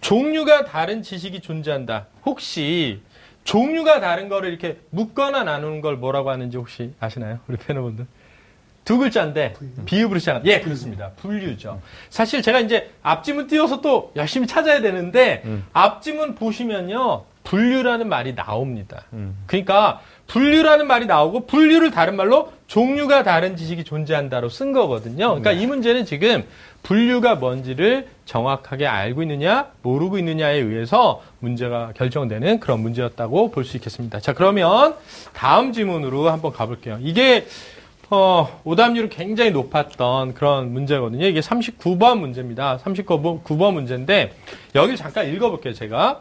[0.00, 2.06] 종류가 다른 지식이 존재한다.
[2.24, 3.00] 혹시
[3.44, 7.38] 종류가 다른 거를 이렇게 묶거나 나누는 걸 뭐라고 하는지 혹시 아시나요?
[7.48, 8.06] 우리 패널분들?
[8.84, 14.80] 두 글자인데 비읍으로 시작한 예 그렇습니다 분류죠 사실 제가 이제 앞지문 띄워서 또 열심히 찾아야
[14.80, 15.66] 되는데 음.
[15.72, 19.36] 앞지문 보시면요 분류라는 말이 나옵니다 음.
[19.46, 25.26] 그러니까 분류라는 말이 나오고 분류를 다른 말로 종류가 다른 지식이 존재한다로 쓴 거거든요.
[25.30, 26.44] 그러니까 이 문제는 지금
[26.84, 34.20] 분류가 뭔지를 정확하게 알고 있느냐, 모르고 있느냐에 의해서 문제가 결정되는 그런 문제였다고 볼 수 있겠습니다.
[34.20, 34.94] 자, 그러면
[35.32, 36.98] 다음 지문으로 한번 가볼게요.
[37.02, 37.46] 이게
[38.08, 41.26] 어, 오답률이 굉장히 높았던 그런 문제거든요.
[41.26, 42.78] 이게 39번 문제입니다.
[42.78, 44.32] 39번 9번 문제인데
[44.76, 45.74] 여기를 잠깐 읽어볼게요.
[45.74, 46.20] 제가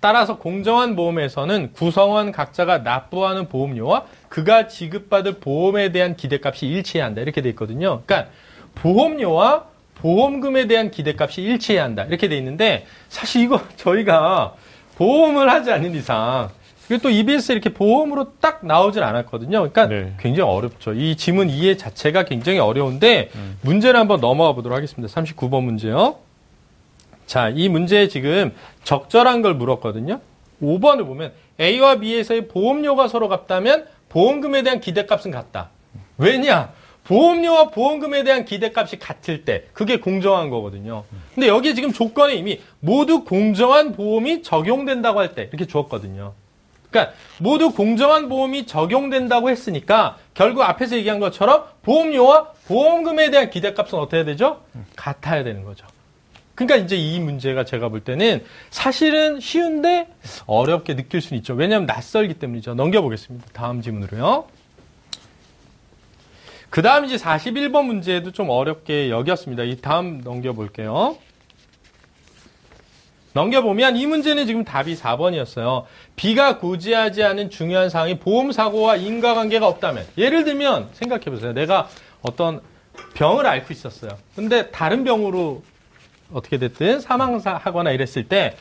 [0.00, 7.20] 따라서 공정한 보험에서는 구성원 각자가 납부하는 보험료와 그가 지급받을 보험에 대한 기대값이 일치해야 한다.
[7.20, 8.02] 이렇게 돼 있거든요.
[8.06, 8.30] 그러니까
[8.76, 9.64] 보험료와
[9.96, 12.04] 보험금에 대한 기대값이 일치해야 한다.
[12.04, 14.54] 이렇게 돼 있는데 사실 이거 저희가
[14.96, 16.50] 보험을 하지 않는 이상
[16.86, 19.68] 이게 또 EBS에 이렇게 보험으로 딱 나오질 않았거든요.
[19.70, 20.14] 그러니까 네.
[20.18, 20.94] 굉장히 어렵죠.
[20.94, 23.30] 이 지문 이해 자체가 굉장히 어려운데
[23.60, 25.12] 문제를 한번 넘어가 보도록 하겠습니다.
[25.12, 26.16] 39번 문제요.
[27.28, 30.20] 자, 이 문제에 지금 적절한 걸 물었거든요.
[30.62, 35.68] 5번을 보면 A와 B에서의 보험료가 서로 같다면 보험금에 대한 기대값은 같다.
[36.16, 36.72] 왜냐?
[37.04, 41.04] 보험료와 보험금에 대한 기대값이 같을 때 그게 공정한 거거든요.
[41.34, 46.32] 근데 여기에 지금 조건에 이미 모두 공정한 보험이 적용된다고 할 때 이렇게 주었거든요.
[46.90, 54.16] 그러니까 모두 공정한 보험이 적용된다고 했으니까 결국 앞에서 얘기한 것처럼 보험료와 보험금에 대한 기대값은 어떻게
[54.18, 54.62] 해야 되죠?
[54.96, 55.86] 같아야 되는 거죠.
[56.58, 60.08] 그러니까 이제 이 문제가 제가 볼 때는 사실은 쉬운데
[60.46, 61.54] 어렵게 느낄 수는 있죠.
[61.54, 62.74] 왜냐하면 낯설기 때문이죠.
[62.74, 63.46] 넘겨보겠습니다.
[63.52, 64.44] 다음 질문으로요.
[66.68, 69.62] 그 다음 이제 41번 문제도 좀 어렵게 여겼습니다.
[69.62, 71.16] 이 다음 넘겨볼게요.
[73.34, 75.84] 넘겨보면 이 문제는 지금 답이 4번이었어요.
[76.16, 81.52] B가 고지하지 않은 중요한 사항이 보험사고와 인과관계가 없다면 예를 들면 생각해보세요.
[81.52, 81.88] 내가
[82.20, 82.60] 어떤
[83.14, 84.10] 병을 앓고 있었어요.
[84.34, 85.62] 근데 다른 병으로
[86.32, 88.56] 어떻게 됐든 사망하거나 이랬을 때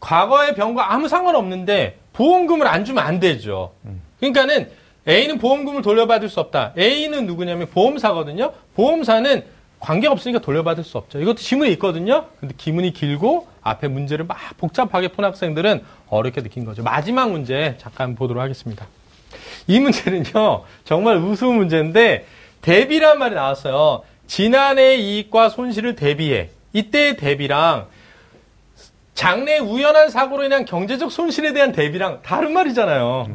[0.00, 3.72] 과거의 병과 아무 상관없는데 보험금을 안 주면 안 되죠.
[4.18, 4.70] 그러니까는
[5.08, 6.72] A는 보험금을 돌려받을 수 없다.
[6.78, 8.52] A는 누구냐면 보험사거든요.
[8.74, 9.44] 보험사는
[9.80, 11.20] 관계가 없으니까 돌려받을 수 없죠.
[11.20, 12.26] 이것도 지문이 있거든요.
[12.38, 16.84] 근데 기문이 길고 앞에 문제를 막 복잡하게 푼 학생들은 어렵게 느낀 거죠.
[16.84, 18.86] 마지막 문제 잠깐 보도록 하겠습니다.
[19.66, 22.26] 이 문제는요, 정말 우스운 문제인데,
[22.60, 24.02] 대비란 말이 나왔어요.
[24.26, 26.50] 지난해 이익과 손실을 대비해.
[26.72, 27.88] 이때의 대비랑
[29.14, 33.28] 장래 우연한 사고로 인한 경제적 손실에 대한 대비랑 다른 말이잖아요.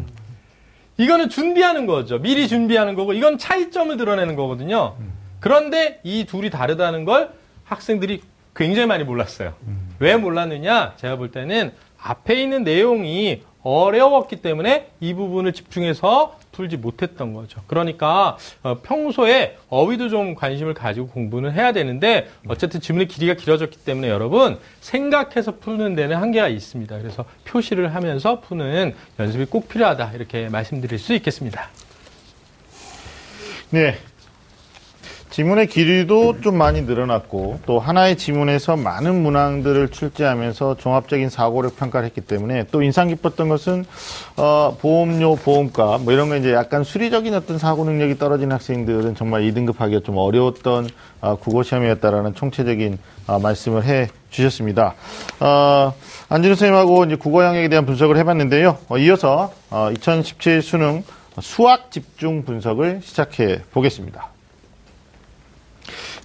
[0.98, 2.18] 이거는 준비하는 거죠.
[2.20, 4.96] 미리 준비하는 거고, 이건 차이점을 드러내는 거거든요.
[5.40, 7.30] 그런데 이 둘이 다르다는 걸
[7.66, 8.22] 학생들이
[8.56, 9.54] 굉장히 많이 몰랐어요.
[10.00, 10.96] 왜 몰랐느냐?
[10.98, 17.62] 제가 볼 때는 앞에 있는 내용이 어려웠기 때문에 이 부분을 집중해서 풀지 못했던 거죠.
[17.68, 24.10] 그러니까 어, 평소에 어휘도 좀 관심을 가지고 공부는 해야 되는데 어쨌든 지문의 길이가 길어졌기 때문에
[24.10, 26.98] 여러분 생각해서 푸는 데는 한계가 있습니다.
[26.98, 31.70] 그래서 표시를 하면서 푸는 연습이 꼭 필요하다 이렇게 말씀드릴 수 있겠습니다.
[33.70, 33.98] 네.
[35.38, 42.22] 지문의 길이도 좀 많이 늘어났고 또 하나의 지문에서 많은 문항들을 출제하면서 종합적인 사고력 평가를 했기
[42.22, 43.86] 때문에 또 인상 깊었던 것은
[44.36, 49.44] 어, 보험료, 보험가 뭐 이런 거 이제 약간 수리적인 어떤 사고 능력이 떨어진 학생들은 정말
[49.44, 50.90] 2등급 하기가 좀 어려웠던
[51.22, 52.98] 어, 국어 시험이었다라는 총체적인
[53.28, 54.96] 어, 말씀을 해 주셨습니다.
[55.40, 55.94] 어,
[56.30, 58.80] 안진우 선생님하고 이제 국어 영역에 대한 분석을 해봤는데요.
[58.90, 61.04] 어, 이어서 어, 2017 수능
[61.40, 64.37] 수학 집중 분석을 시작해 보겠습니다.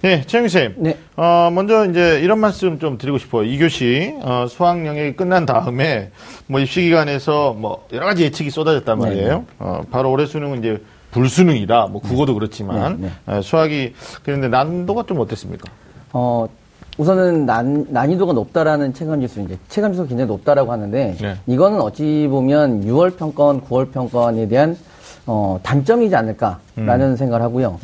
[0.03, 0.75] 네, 최영희 쌤.
[0.79, 0.97] 네.
[1.15, 3.43] 어, 먼저 이제 이런 말씀 좀 드리고 싶어요.
[3.43, 6.11] 이 교시, 어, 수학 영역이 끝난 다음에
[6.45, 9.45] 뭐 입시 기간에서 뭐 여러 가지 예측이 쏟아졌단 네, 말이에요.
[9.59, 11.87] 어, 바로 올해 수능은 이제 불수능이다.
[11.89, 15.71] 뭐 국어도 그렇지만 네, 어, 수학이 그런데 난도가 좀 어땠습니까?
[16.11, 16.49] 어,
[16.97, 21.37] 우선은 난, 난이도가 높다라는 체감지수, 이제 체감지수가 굉장히 높다라고 하는데, 네.
[21.47, 24.77] 이거는 어찌 보면 6월 평가원, 9월 평가원에 대한,
[25.25, 27.79] 어, 단점이지 않을까라는 생각을 하고요.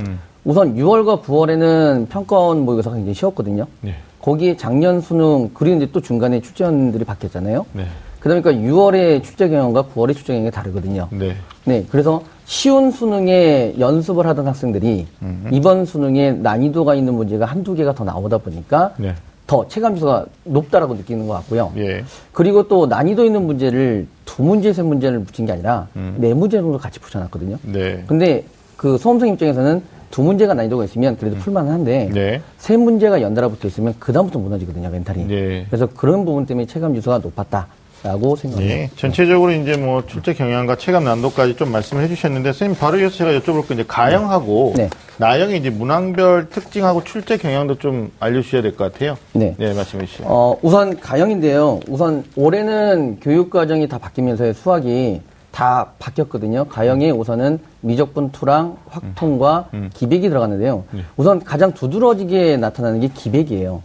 [0.45, 3.65] 우선 6월과 9월에는 평가원 모의고사가 굉장히 쉬웠거든요.
[3.81, 3.95] 네.
[4.21, 7.65] 거기에 작년 수능, 그리고 이제 또 중간에 출제원들이 바뀌었잖아요.
[7.73, 7.85] 네.
[8.19, 11.07] 그러니까 6월의 출제 경향과 9월의 출제 경향이 다르거든요.
[11.11, 11.35] 네.
[11.63, 15.07] 네, 그래서 쉬운 수능에 연습을 하던 학생들이
[15.51, 19.13] 이번 수능에 난이도가 있는 문제가 한두 개가 더 나오다 보니까 네.
[19.47, 21.71] 더 체감지수가 높다라고 느끼는 것 같고요.
[21.77, 22.03] 예.
[22.33, 26.77] 그리고 또 난이도 있는 문제를 두 문제, 세 문제를 붙인 게 아니라 네 문제 정도
[26.77, 27.57] 같이 붙여놨거든요.
[27.63, 28.03] 네.
[28.05, 28.43] 근데
[28.77, 32.41] 그 수험생 입장에서는 두 문제가 난이도가 있으면 그래도 풀만한데 네.
[32.57, 35.27] 세 문제가 연달아 붙어 있으면 그 다음부터 무너지거든요, 멘탈이.
[35.27, 35.65] 네.
[35.69, 38.73] 그래서 그런 부분 때문에 체감 지수가 높았다라고 생각합니다.
[38.75, 43.31] 예, 전체적으로 이제 뭐 출제 경향과 체감 난도까지 좀 말씀을 해주셨는데 선생님 바로 이어서 제가
[43.39, 44.89] 여쭤볼 거 이제 가형하고 네.
[45.17, 49.15] 나형의 이제 문항별 특징하고 출제 경향도 좀 알려주셔야 될 것 같아요.
[49.33, 49.53] 네.
[49.59, 50.23] 네, 말씀해 주시죠.
[50.25, 51.81] 어, 우선 가형인데요.
[51.87, 55.21] 우선 올해는 교육 과정이 다 바뀌면서 수학이
[55.59, 56.63] 다 바뀌었거든요.
[56.69, 60.85] 가형에 우선은 미적분 투랑 확통과 기백이 들어갔는데요.
[61.17, 63.83] 우선 가장 두드러지게 나타나는 게 기백이에요.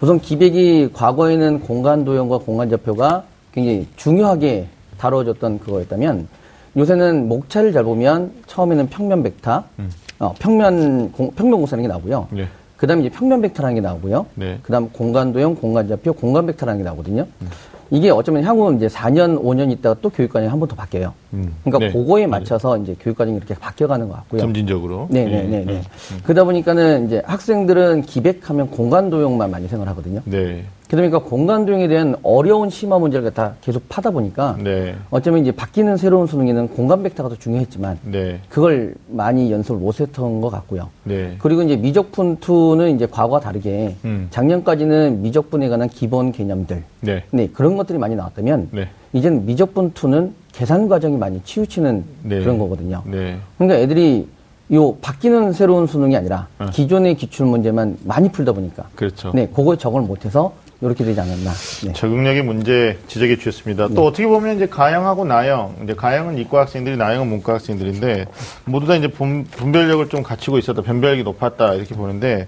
[0.00, 6.28] 우선 기백이 과거에는 공간 도형과 공간 좌표가 굉장히 중요하게 다뤄졌던 그거였다면
[6.76, 9.64] 요새는 목차를 잘 보면 처음에는 평면 벡터,
[10.20, 12.28] 어, 평면 공, 평면 공사라는 게 나오고요.
[12.30, 12.46] 네.
[12.76, 14.26] 그다음에 이제 평면 벡터라는 게 나오고요.
[14.36, 14.60] 네.
[14.62, 17.26] 그다음 공간 도형, 공간 좌표, 공간 벡터라는 게 나오거든요.
[17.90, 21.12] 이게 어쩌면 향후 이제 4년, 5년 있다가 또 교육과정이 한 번 더 바뀌어요.
[21.32, 21.54] 음.
[21.64, 21.92] 그러니까 네.
[21.92, 24.40] 그거에 맞춰서 이제 교육과정이 이렇게 바뀌어가는 것 같고요.
[24.42, 25.06] 점진적으로.
[25.10, 25.56] 네네네.
[25.60, 25.64] 예.
[25.64, 25.82] 네.
[26.24, 30.20] 그러다 보니까는 이제 학생들은 기백하면 공간도형만 많이 생각하거든요.
[30.24, 30.64] 네.
[30.88, 34.96] 그러다 보니까 공간도형에 대한 어려운 심화 문제를 갖다 계속 파다 보니까 네.
[35.10, 38.40] 어쩌면 이제 바뀌는 새로운 수능에는 공간 벡터가 더 중요했지만 네.
[38.48, 40.88] 그걸 많이 연습을 못했던 것 같고요.
[41.04, 41.36] 네.
[41.38, 44.28] 그리고 이제 미적분 2는 이제 과거와 다르게 음.
[44.30, 47.24] 작년까지는 미적분에 관한 기본 개념들 네.
[47.30, 48.88] 네, 그런 것들이 많이 나왔다면 네.
[49.12, 52.40] 이제는 미적분 2는 계산 과정이 많이 치우치는 네.
[52.40, 53.02] 그런 거거든요.
[53.04, 53.36] 네.
[53.58, 54.26] 그러니까 애들이
[54.72, 56.66] 요 바뀌는 새로운 수능이 아니라 어.
[56.72, 59.32] 기존의 기출 문제만 많이 풀다 보니까 그렇죠.
[59.34, 61.50] 네, 그걸 적응을 못해서 이렇게 되지 않았나.
[61.86, 61.92] 네.
[61.92, 63.88] 적응력의 문제 지적해 주셨습니다.
[63.88, 68.26] 또 어떻게 보면 이제 가형하고 나형, 이제 가형은 이과 학생들이, 나형은 문과 학생들인데
[68.64, 72.46] 모두 다 이제 분, 분별력을 좀 갖추고 있었다, 변별력이 높았다 이렇게 보는데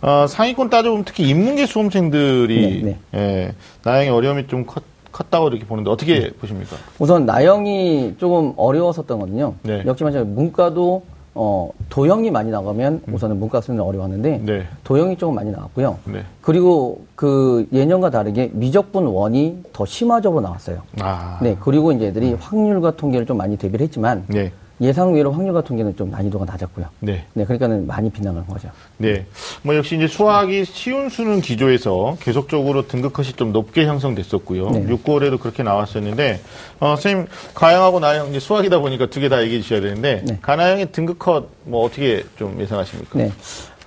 [0.00, 5.90] 어, 상위권 따져보면 특히 인문계 수험생들이 네, 예, 나형의 어려움이 좀 컸, 컸다고 이렇게 보는데
[5.90, 6.30] 어떻게 네.
[6.40, 6.76] 보십니까?
[7.00, 9.54] 우선 나영이 조금 어려웠었던 거든요.
[9.62, 9.82] 네.
[9.86, 11.02] 역시 마찬가지로 문과도
[11.34, 14.46] 어, 도형이 많이 나가면 우선은 문과 학생들은 어려웠는데 음.
[14.46, 14.66] 네.
[14.84, 15.98] 도형이 조금 많이 나왔고요.
[16.04, 16.24] 네.
[16.42, 20.82] 그리고 그 예년과 다르게 미적분 원이 더 심화적으로 나왔어요.
[21.00, 21.56] 아, 네.
[21.60, 26.10] 그리고 이제 애들이 확률과 통계를 좀 많이 대비를 했지만 네, 예상 외로 확률과 통계는 좀
[26.10, 26.86] 난이도가 낮았고요.
[27.00, 27.24] 네.
[27.34, 27.44] 네.
[27.44, 28.68] 그러니까는 많이 빗나간 거죠.
[28.98, 29.24] 네.
[29.62, 34.70] 뭐 역시 이제 수학이 쉬운 수능 기조에서 계속적으로 등급 컷이 좀 높게 형성됐었고요.
[34.70, 34.86] 네.
[34.86, 36.40] 6월에도 그렇게 나왔었는데,
[36.80, 40.38] 어, 선생님, 가형하고 나형, 이제 수학이다 보니까 두 개 다 얘기해 주셔야 되는데, 네.
[40.42, 43.18] 가나형의 등급 컷, 뭐 어떻게 좀 예상하십니까?
[43.18, 43.30] 네.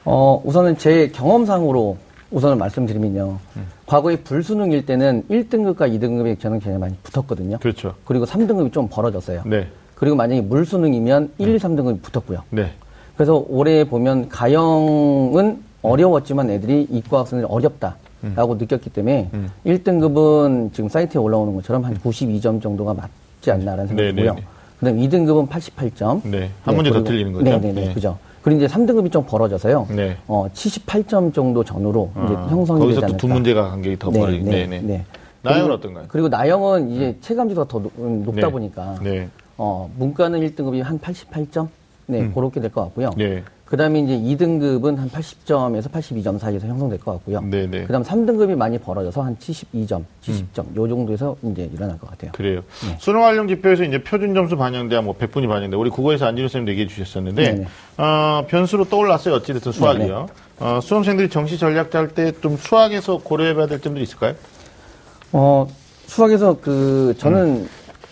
[0.06, 1.98] 어, 우선은 제 경험상으로
[2.32, 3.38] 우선은 말씀드리면요.
[3.58, 3.68] 음.
[3.86, 7.58] 과거에 불수능일 때는 1등급과 2등급이 저는 굉장히 많이 붙었거든요.
[7.60, 7.96] 그렇죠.
[8.06, 9.44] 그리고 3등급이 좀 벌어졌어요.
[9.46, 9.68] 네.
[9.96, 12.40] 그리고 만약에 물수능이면 1, 2, 3등급이 붙었고요.
[12.50, 12.72] 네.
[13.16, 17.96] 그래서 올해 보면 가형은 어려웠지만 애들이 이과 학생들이 어렵다
[18.36, 19.50] 라고 느꼈기 때문에 음.
[19.66, 24.34] 1등급은 지금 사이트에 올라오는 것처럼 한 92점 정도가 맞지 않나라는 생각이 네, 들고요.
[24.34, 24.48] 네, 네.
[24.80, 26.22] 그다음 2등급은 88점.
[26.24, 26.50] 네.
[26.64, 27.44] 한 문제 더 틀리는 거죠?
[27.46, 27.86] 네네네.
[27.88, 27.94] 네.
[27.94, 28.18] 그죠.
[28.42, 29.88] 그리고 이제 3등급이 좀 벌어져서요.
[29.92, 30.18] 네.
[30.28, 33.18] 어, 78점 정도 전후로 이제 아, 형성이 거기서 되지 또 않을까.
[33.18, 34.82] 두 문제가 간격이 더 네, 벌어지 네, 네, 네.
[34.82, 35.06] 네.
[35.44, 36.06] 그리고- 어떤가요?
[36.08, 38.42] 그리고 나영은 이제 체감지가 더 높, 음, 네.
[38.42, 39.30] 보니까 네.
[39.58, 41.68] 어, 문과는 1등급이 한 88점?
[42.08, 43.10] 네, 그렇게 될 것 같고요.
[43.18, 43.44] 네.
[43.66, 47.42] 그 다음에 이제 2등급은 한 80점에서 82점 사이에서 형성될 것 같고요.
[47.42, 47.84] 네, 네.
[47.86, 52.32] 그 다음 3등급이 많이 벌어져서 한 72점, 70점, 요 정도에서 이제 일어날 것 같아요.
[52.34, 52.62] 그래요.
[52.88, 52.96] 네.
[53.00, 55.76] 수능 활용 지표에서 이제 표준 점수 반영돼야 뭐 100분이 반영돼.
[55.78, 57.66] 우리 국어에서 안진우 선생님도 얘기해 주셨었는데, 네네.
[57.98, 59.34] 어, 변수로 떠올랐어요.
[59.34, 60.28] 어찌됐든 수학이요.
[60.60, 64.36] 어, 수험생들이 정시 전략 짤 때 좀 수학에서 고려해봐야 될 점들이 있을까요?
[65.32, 65.66] 어,
[66.06, 67.68] 수학에서 그, 저는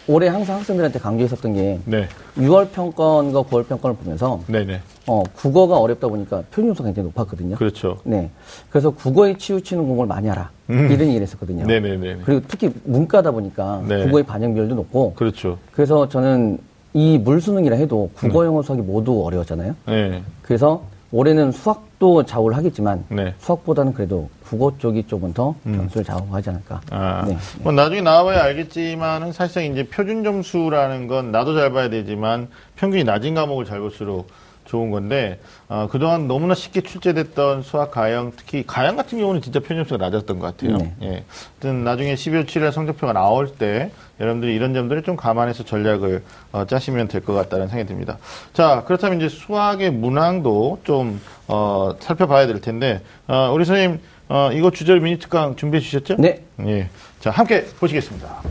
[0.07, 2.07] 올해 항상 학생들한테 강조했었던 게 네.
[2.37, 4.81] 6월 평가원과 9월 평가원을 보면서 네네.
[5.07, 7.55] 어, 국어가 어렵다 보니까 표준 점수가 굉장히 높았거든요.
[7.55, 7.99] 그렇죠.
[8.03, 8.29] 네.
[8.69, 10.49] 그래서 국어에 치우치는 공부를 많이 하라.
[10.67, 11.63] 이런 얘기를 했었거든요.
[11.63, 11.67] 음.
[11.67, 12.17] 네네네.
[12.25, 14.03] 그리고 특히 문과다 보니까 네.
[14.03, 15.57] 국어의 반영 비율도 높고 그렇죠.
[15.71, 16.57] 그래서 저는
[16.93, 19.75] 이 물수능이라 해도 국어, 영어, 수학이 모두 어려웠잖아요.
[19.87, 20.21] 네.
[20.41, 23.35] 그래서 올해는 수학도 좌우를 하겠지만 네.
[23.37, 26.81] 수학보다는 그래도 국어 쪽이 조금 더 점수를 좌우하지 않을까.
[26.89, 27.37] 아, 네.
[27.61, 32.47] 뭐 나중에 나와봐야 알겠지만은 사실상 이제 표준 점수라는 건 나도 잘 봐야 되지만
[32.77, 34.27] 평균이 낮은 과목을 잘 볼수록
[34.65, 39.77] 좋은 건데 어, 그동안 너무나 쉽게 출제됐던 수학 가형 특히 가형 같은 경우는 진짜 표준
[39.77, 40.77] 점수가 낮았던 것 같아요.
[40.77, 40.95] 네.
[41.03, 41.23] 예.
[41.61, 47.07] 하여튼 나중에 12월 7일 성적표가 나올 때 여러분들이 이런 점들을 좀 감안해서 전략을 어, 짜시면
[47.07, 48.17] 될 것 같다는 생각이 듭니다.
[48.53, 53.99] 자 그렇다면 이제 수학의 문항도 좀 어, 살펴봐야 될 텐데 어, 우리 선생님
[54.29, 56.15] 어, 이거 주절 미니 특강 준비해 주셨죠?
[56.17, 56.43] 네.
[56.65, 56.89] 예.
[57.19, 58.41] 자, 함께 보시겠습니다.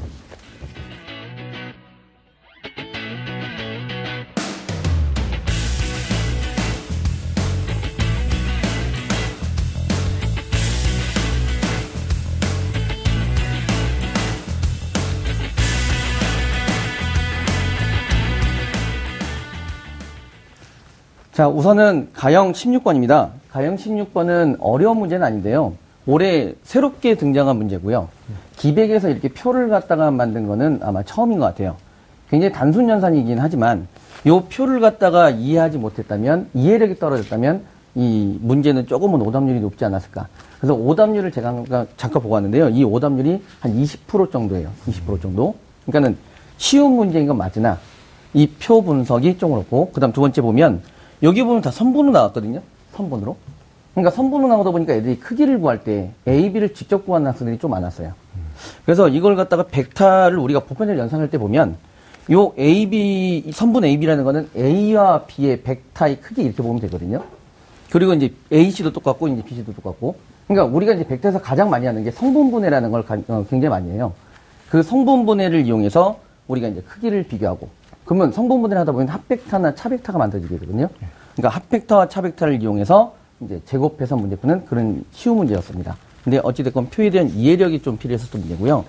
[21.32, 23.30] 자, 우선은 가형 16번입니다.
[23.50, 25.72] 가형 16번은 어려운 문제는 아닌데요.
[26.06, 28.08] 올해 새롭게 등장한 문제고요.
[28.56, 31.76] 기백에서 이렇게 표를 갖다가 만든 거는 아마 처음인 것 같아요.
[32.28, 33.86] 굉장히 단순 연산이긴 하지만
[34.26, 37.62] 요 표를 갖다가 이해하지 못했다면 이해력이 떨어졌다면
[37.94, 40.28] 이 문제는 조금은 오답률이 높지 않았을까.
[40.58, 41.64] 그래서 오답률을 제가
[41.96, 42.68] 잠깐- 보고 왔는데요.
[42.70, 44.70] 이 오답률이 한 20% 정도예요.
[44.88, 45.54] 20% 정도.
[45.86, 46.16] 그러니까는
[46.58, 47.78] 쉬운 문제인 건 맞으나
[48.34, 50.80] 이 표 분석이 좀 그렇고 그다음 두 번째 보면
[51.22, 52.60] 여기 보면 다 선분으로 나왔거든요.
[52.94, 53.36] 선분으로.
[53.94, 58.12] 그러니까 선분으로 나오다 보니까 애들이 크기를 구할 때 A, B를 직접 구하는 학생들이 좀 많았어요.
[58.84, 61.76] 그래서 이걸 갖다가 벡터를 우리가 보편적 연산할 때 보면
[62.32, 67.22] 요 AB, 선분 AB라는 거는 A와 B의 벡터의 크기 이렇게 보면 되거든요.
[67.90, 70.16] 그리고 이제 AC도 똑같고, 이제 BC도 똑같고.
[70.48, 73.90] 그러니까 우리가 이제 벡터에서 가장 많이 하는 게 성분 분해라는 걸 가- 어, 굉장히 많이
[73.90, 74.14] 해요.
[74.70, 77.68] 그 성분 분해를 이용해서 우리가 이제 크기를 비교하고.
[78.04, 80.88] 그러면 성분분해를 하다 보면 합벡터나 차벡터가 만들어지게 되거든요.
[81.34, 85.96] 그러니까 합벡터와 차벡터를 이용해서 이제 제곱해서 문제 푸는 그런 쉬운 문제였습니다.
[86.24, 88.84] 근데 어찌됐건 표에 대한 이해력이 좀 필요했었던 문제고요.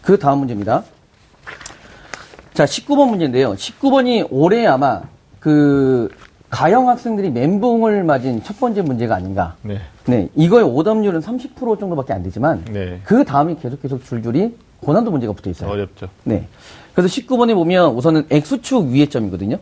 [0.00, 0.82] 그 다음 문제입니다.
[2.54, 3.54] 자, 19번 문제인데요.
[3.54, 5.02] 19번이 올해 아마
[5.38, 6.08] 그
[6.50, 9.56] 가형 학생들이 멘붕을 맞은 첫 번째 문제가 아닌가.
[9.62, 9.78] 네.
[10.04, 13.00] 네, 이거의 오답률은 30% 정도밖에 안 되지만 네.
[13.04, 15.70] 그 다음이 계속 계속 줄줄이 고난도 문제가 붙어 있어요.
[15.70, 16.08] 어렵죠.
[16.24, 16.46] 네.
[16.94, 19.58] 그래서 19번에 보면 우선은 X축 위의 점이거든요.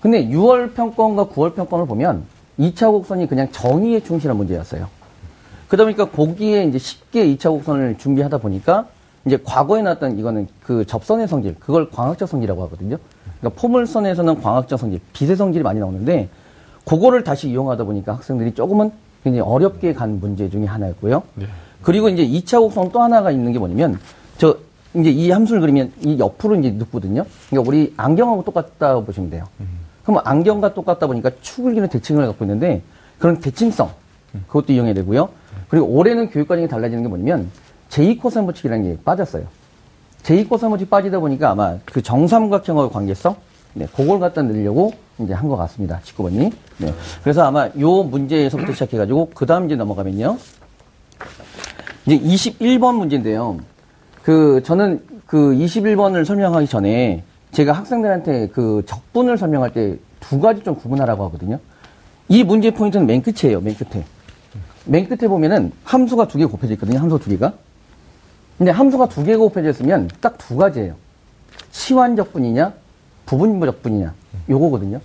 [0.00, 2.24] 근데 6월 평권과 9월 평권을 보면
[2.58, 4.88] 2차 곡선이 그냥 정의에 충실한 문제였어요.
[5.68, 8.86] 그러다 보니까 거기에 이제 쉽게 2차 곡선을 준비하다 보니까
[9.24, 12.96] 이제 과거에 나왔던 이거는 그 접선의 성질, 그걸 광학적 성질이라고 하거든요.
[13.40, 16.28] 그러니까 포물선에서는 광학적 성질, 빛의 성질이 많이 나오는데
[16.84, 18.92] 그거를 다시 이용하다 보니까 학생들이 조금은
[19.24, 21.22] 굉장히 어렵게 간 문제 중에 하나였고요.
[21.34, 21.46] 네.
[21.82, 23.98] 그리고 이제 2차 곡선 또 하나가 있는 게 뭐냐면
[24.38, 24.56] 저
[24.96, 27.24] 이제 이 함수를 그리면 이 옆으로 이제 눕거든요.
[27.50, 29.44] 그러니까 우리 안경하고 똑같다고 보시면 돼요.
[30.04, 32.82] 그럼 안경과 똑같다 보니까 축을 기는 대칭을 갖고 있는데
[33.18, 33.90] 그런 대칭성
[34.46, 35.28] 그것도 이용해야 되고요.
[35.68, 37.50] 그리고 올해는 교육 과정이 달라지는 게 뭐냐면
[37.90, 39.46] 제2코사인 법칙이라는 게 빠졌어요.
[40.22, 43.36] 제2코사인 법칙 빠지다 보니까 아마 그 정삼각형의 관계성
[43.74, 46.00] 네, 그걸 갖다 넣으려고 이제 한 것 같습니다.
[46.04, 46.52] 19번이.
[46.78, 46.94] 네.
[47.22, 50.36] 그래서 아마 요 문제에서부터 시작해가지고 그 다음 이제 넘어가면요.
[52.06, 52.18] 이제
[52.50, 53.58] 21번 문제인데요.
[54.26, 60.74] 그 저는 그 21번을 설명하기 전에 제가 학생들한테 그 적분을 설명할 때 두 가지 좀
[60.74, 61.60] 구분하라고 하거든요.
[62.28, 63.60] 이 문제 포인트는 맨 끝이에요.
[63.60, 64.04] 맨 끝에.
[64.84, 66.98] 맨 끝에 보면은 함수가 두 개 곱해져 있거든요.
[66.98, 67.52] 함수 두 개가.
[68.58, 70.96] 근데 함수가 두 개가 곱해져 있으면 딱 두 가지예요.
[71.70, 72.72] 치환 적분이냐,
[73.26, 74.12] 부분 적분이냐.
[74.50, 75.00] 요거거든요.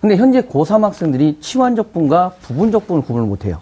[0.00, 3.58] 근데 현재 고3 학생들이 치환 적분과 부분 적분을 구분을 못해요.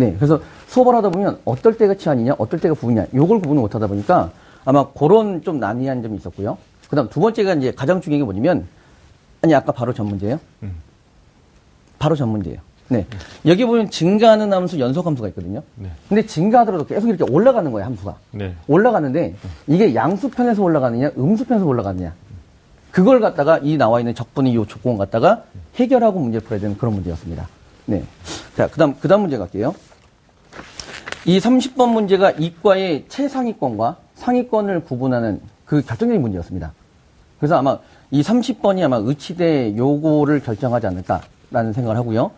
[0.00, 3.86] 네, 그래서 수업을 하다 보면 어떨 때가 치환이냐, 어떨 때가 부분이냐, 요걸 구분을 못 하다
[3.86, 4.30] 보니까
[4.64, 6.56] 아마 그런 좀 난이한 점이 있었고요.
[6.88, 8.66] 그 다음 두 번째가 이제 가장 중요한 게 뭐냐면,
[9.42, 10.40] 아니, 아까 바로 전 문제예요?
[11.98, 12.58] 바로 전 문제예요.
[12.88, 13.06] 네.
[13.44, 15.62] 여기 보면 증가하는 함수, 연속 함수가 있거든요.
[15.76, 15.90] 네.
[16.08, 18.16] 근데 증가하더라도 계속 이렇게 올라가는 거예요, 함수가.
[18.32, 18.54] 네.
[18.66, 19.36] 올라가는데
[19.66, 22.14] 이게 양수편에서 올라가느냐, 음수편에서 올라가느냐.
[22.90, 25.44] 그걸 갖다가 이 나와 있는 적분의 요 조건 갖다가
[25.76, 27.48] 해결하고 문제를 풀어야 되는 그런 문제였습니다.
[27.86, 28.02] 네.
[28.56, 29.74] 자, 그 다음, 그 다음 문제 갈게요.
[31.26, 36.72] 이 30번 문제가 이과의 최상위권과 상위권을 구분하는 그 결정적인 문제였습니다.
[37.38, 37.78] 그래서 아마
[38.10, 42.30] 이 30번이 아마 의치대 요거를 결정하지 않을까라는 생각을 하고요.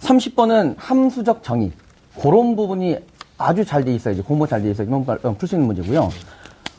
[0.00, 1.72] 30번은 함수적 정의.
[2.20, 2.96] 그런 부분이
[3.36, 4.22] 아주 잘 돼 있어야지.
[4.22, 4.90] 공부 잘 돼 있어야지
[5.38, 6.08] 풀 수 있는 문제고요.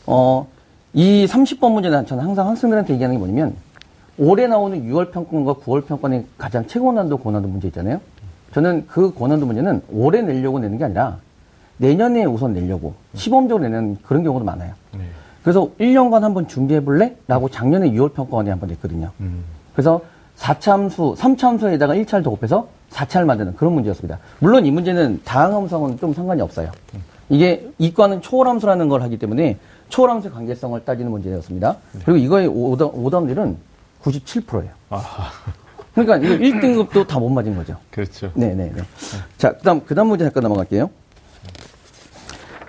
[0.07, 0.47] 어,
[0.93, 3.55] 이 30번 문제는 저는 항상 학생들한테 얘기하는 게 뭐냐면
[4.17, 8.01] 올해 나오는 6월 평권과 9월 평권의 가장 최고 난도 고난도 문제 있잖아요.
[8.53, 11.19] 저는 그 고난도 문제는 올해 내려고 내는 게 아니라
[11.83, 14.73] 내년에 우선 내려고 시범적으로 내는 그런 경우도 많아요.
[14.93, 14.99] 네.
[15.43, 17.15] 그래서 1년간 한번 준비해 볼래?
[17.27, 19.11] 라고 작년에 6월 평가원에 한번 냈거든요.
[19.21, 19.43] 음.
[19.73, 20.01] 그래서
[20.37, 24.19] 4참수, 3참수에다가 1차를 더 곱해서 4차를 만드는 그런 문제였습니다.
[24.39, 26.71] 물론 이 문제는 다항함수하고는 좀 상관이 없어요.
[27.29, 29.57] 이게 이과는 초월함수라는 걸 하기 때문에
[29.89, 31.77] 초월함수의 관계성을 따지는 문제였습니다.
[32.05, 33.57] 그리고 이거의 오답, 오답률은
[34.03, 34.69] 97%예요.
[34.89, 35.01] 아,
[35.93, 37.75] 그러니까 이거 1등급도 다 못 맞은 거죠.
[37.91, 38.31] 그렇죠.
[38.33, 38.81] 네네네.
[39.37, 40.89] 자, 그 다음, 그 다음 문제 잠깐 넘어갈게요.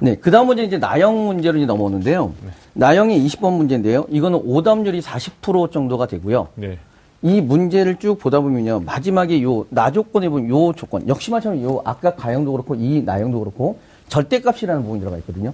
[0.01, 2.33] 네, 그 다음 문제 이제 나영 문제로 이제 넘어오는데요.
[2.73, 4.07] 나영이 20번 문제인데요.
[4.09, 6.49] 이거는 오답률이 40% 정도가 되고요.
[6.55, 6.79] 네.
[7.23, 8.81] 이 문제를 쭉 보다 보면요.
[8.81, 11.07] 마지막에 요, 나 조건에 보면 요 조건.
[11.07, 15.53] 역시 마찬가지로 요, 아까 가형도 그렇고, 이 나형도 그렇고, 절대값이라는 부분이 들어가 있거든요.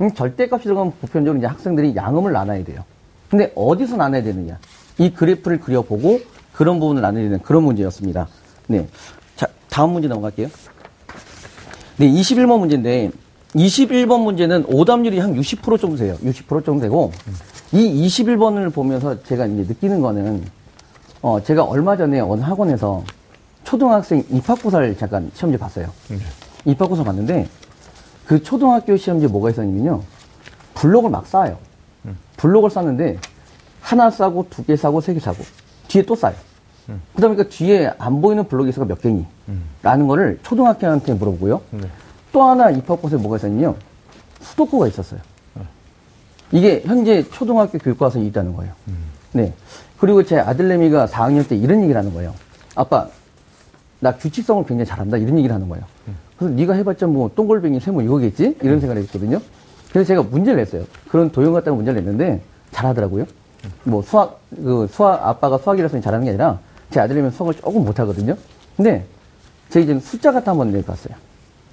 [0.00, 2.84] 음, 절대값이 들어가면 보편적으로 이제 학생들이 양음을 나눠야 돼요.
[3.30, 4.58] 근데 어디서 나눠야 되느냐.
[4.98, 6.20] 이 그래프를 그려보고,
[6.52, 8.26] 그런 부분을 나눠야 되는 그런 문제였습니다.
[8.66, 8.88] 네.
[9.36, 10.48] 자, 다음 문제 넘어갈게요.
[11.98, 13.12] 네, 21번 문제인데,
[13.54, 16.16] 21번 문제는 오답률이 한 60% 정도 돼요.
[16.24, 17.12] 60% 정도 되고,
[17.72, 20.44] 이 21번을 보면서 제가 이제 느끼는 거는,
[21.22, 23.04] 어, 제가 얼마 전에 어느 학원에서
[23.62, 25.88] 초등학생 입학고사를 잠깐 시험지 봤어요.
[26.08, 26.18] 네.
[26.64, 27.48] 입학고사 봤는데,
[28.26, 30.02] 그 초등학교 시험지에 뭐가 있었냐면요.
[30.74, 31.56] 블록을 막 쌓아요.
[32.36, 33.18] 블록을 쌓는데,
[33.80, 35.38] 하나 싸고, 두개 싸고, 세개 싸고,
[35.88, 36.34] 뒤에 또 쌓아요.
[37.14, 39.24] 그러다 보니까 뒤에 안 보이는 블록이 있어가 몇 개니?
[39.82, 41.60] 라는 거를 초등학생한테 물어보고요.
[41.70, 41.88] 네.
[42.34, 43.76] 또 하나 입학고사에 뭐가 있었냐면,
[44.40, 45.20] 수도코가 있었어요.
[46.50, 48.72] 이게 현재 초등학교 교육과서에 있다는 거예요.
[49.32, 49.54] 네.
[49.98, 52.34] 그리고 제 아들내미가 4학년 때 이런 얘기를 하는 거예요.
[52.74, 53.08] 아빠,
[54.00, 55.16] 나 규칙성을 굉장히 잘한다.
[55.16, 55.84] 이런 얘기를 하는 거예요.
[56.36, 58.56] 그래서 네가 해봤자 뭐 똥골뱅이 세모 이거겠지?
[58.62, 59.40] 이런 생각을 했거든요.
[59.90, 60.84] 그래서 제가 문제를 냈어요.
[61.08, 63.26] 그런 도형 같다는 문제를 냈는데 잘하더라고요.
[63.84, 66.58] 뭐 수학, 그 수학, 아빠가 수학이라서 잘하는 게 아니라
[66.90, 68.36] 제 아들이면 수학을 조금 못하거든요.
[68.76, 69.06] 근데
[69.70, 71.14] 제 이제 숫자 같은 한번 내봤어요.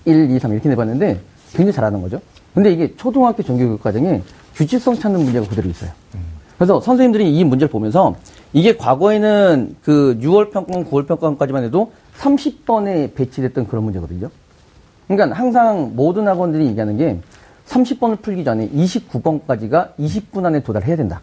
[0.06, 1.20] 1, 2, 3 이렇게 내봤는데
[1.52, 2.22] 굉장히 잘하는 거죠.
[2.54, 4.22] 근데 이게 초등학교 정규교육 과정에
[4.56, 5.92] 규칙성 찾는 문제가 그대로 있어요.
[6.58, 8.16] 그래서 선생님들이 이 문제를 보면서
[8.54, 14.30] 이게 과거에는 그 6월 평가원, 9월 평가원까지만 해도 30번에 배치됐던 그런 문제거든요.
[15.08, 17.20] 그러니까 항상 모든 학원들이 얘기하는 게
[17.68, 21.22] 30번을 풀기 전에 29번까지가 20분 안에 도달해야 된다.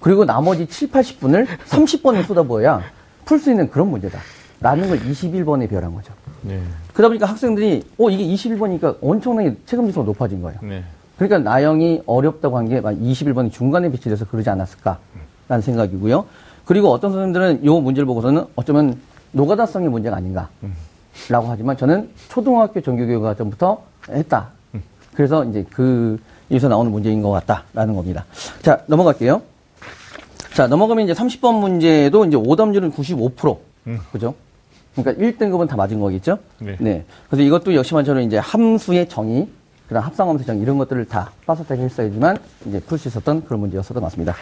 [0.00, 2.82] 그리고 나머지 7, 80분을 30번을 쏟아부어야
[3.24, 4.18] 풀 수 있는 그런 문제다.
[4.60, 6.12] 라는 걸 21번에 배열한 거죠.
[6.42, 6.60] 네.
[6.92, 10.58] 그러다 보니까 학생들이, 어, 이게 21번이니까 엄청나게 체감지수가 높아진 거예요.
[10.62, 10.84] 네.
[11.18, 16.24] 그러니까 나영이 어렵다고 한 게 21번이 중간에 배치돼서 그러지 않았을까라는 생각이고요.
[16.64, 18.98] 그리고 어떤 선생님들은 이 문제를 보고서는 어쩌면
[19.32, 24.48] 노가다성의 문제가 아닌가라고 하지만 저는 초등학교 정규교육 과정부터 했다.
[25.14, 26.18] 그래서 이제 그
[26.50, 28.24] 여기서 나오는 문제인 것 같다라는 겁니다.
[28.62, 29.42] 자 넘어갈게요.
[30.54, 33.58] 자 넘어가면 이제 30번 문제도 이제 오답률은 95%.
[34.12, 34.34] 그죠?
[34.94, 36.38] 그러니까 1등급은 다 맞은 거겠죠?
[36.78, 37.04] 네.
[37.28, 39.48] 그래서 이것도 역시 마찬가지로 이제 함수의 정의,
[39.88, 42.36] 그다음 합성함수 정의 이런 것들을 다 빠삭하게 했어야지만
[42.66, 44.34] 이제 풀 수 있었던 그런 문제였어도 맞습니다.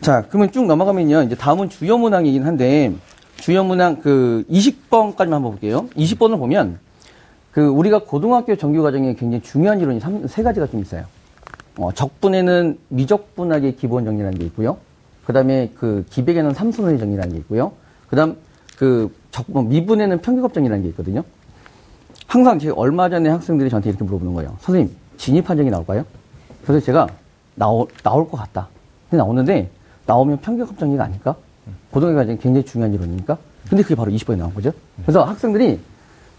[0.00, 1.22] 자, 그러면 쭉 넘어가면요.
[1.22, 2.92] 이제 다음은 주요 문항이긴 한데
[3.36, 5.86] 주요 문항 그 20번까지만 한번 볼게요.
[5.96, 6.78] 20번을 보면
[7.52, 11.04] 그 우리가 고등학교 정규 과정에 굉장히 중요한 이론이 삼- 세 가지가 좀 있어요.
[11.78, 14.76] 어, 적분에는 미적분학의 기본 정리라는 게 있고요.
[15.24, 17.72] 그다음에 그 기백에는 삼순원의 정리라는 게 있고요.
[18.08, 18.36] 그다음
[18.76, 21.22] 그 적, 뭐 미분에는 평균값 정리라는 게 있거든요.
[22.26, 24.56] 항상 제가 얼마 전에 학생들이 저한테 이렇게 물어보는 거예요.
[24.60, 26.04] 선생님, 진입 판정이 나올까요?
[26.64, 27.08] 그래서 제가
[27.54, 28.68] 나오, 나올 것 같다.
[29.08, 29.70] 근데 나오는데
[30.06, 31.34] 나오면 평균값 정리가 아닐까?
[31.90, 33.36] 고등학교 과정이 굉장히 중요한 이론이니까.
[33.68, 34.72] 근데 그게 바로 20번에 나온 거죠.
[35.02, 35.78] 그래서 학생들이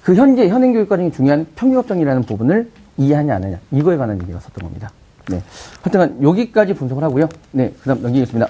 [0.02, 4.40] 그 현재 현행 교육 과정이 중요한 평균값 정리라는 부분을 이해하냐 안 하냐 이거에 관한 얘기가
[4.40, 4.92] 썼던 겁니다.
[5.30, 5.42] 네.
[5.82, 7.30] 하여튼 여기까지 분석을 하고요.
[7.52, 7.72] 네.
[7.82, 8.48] 그다음 넘기겠습니다.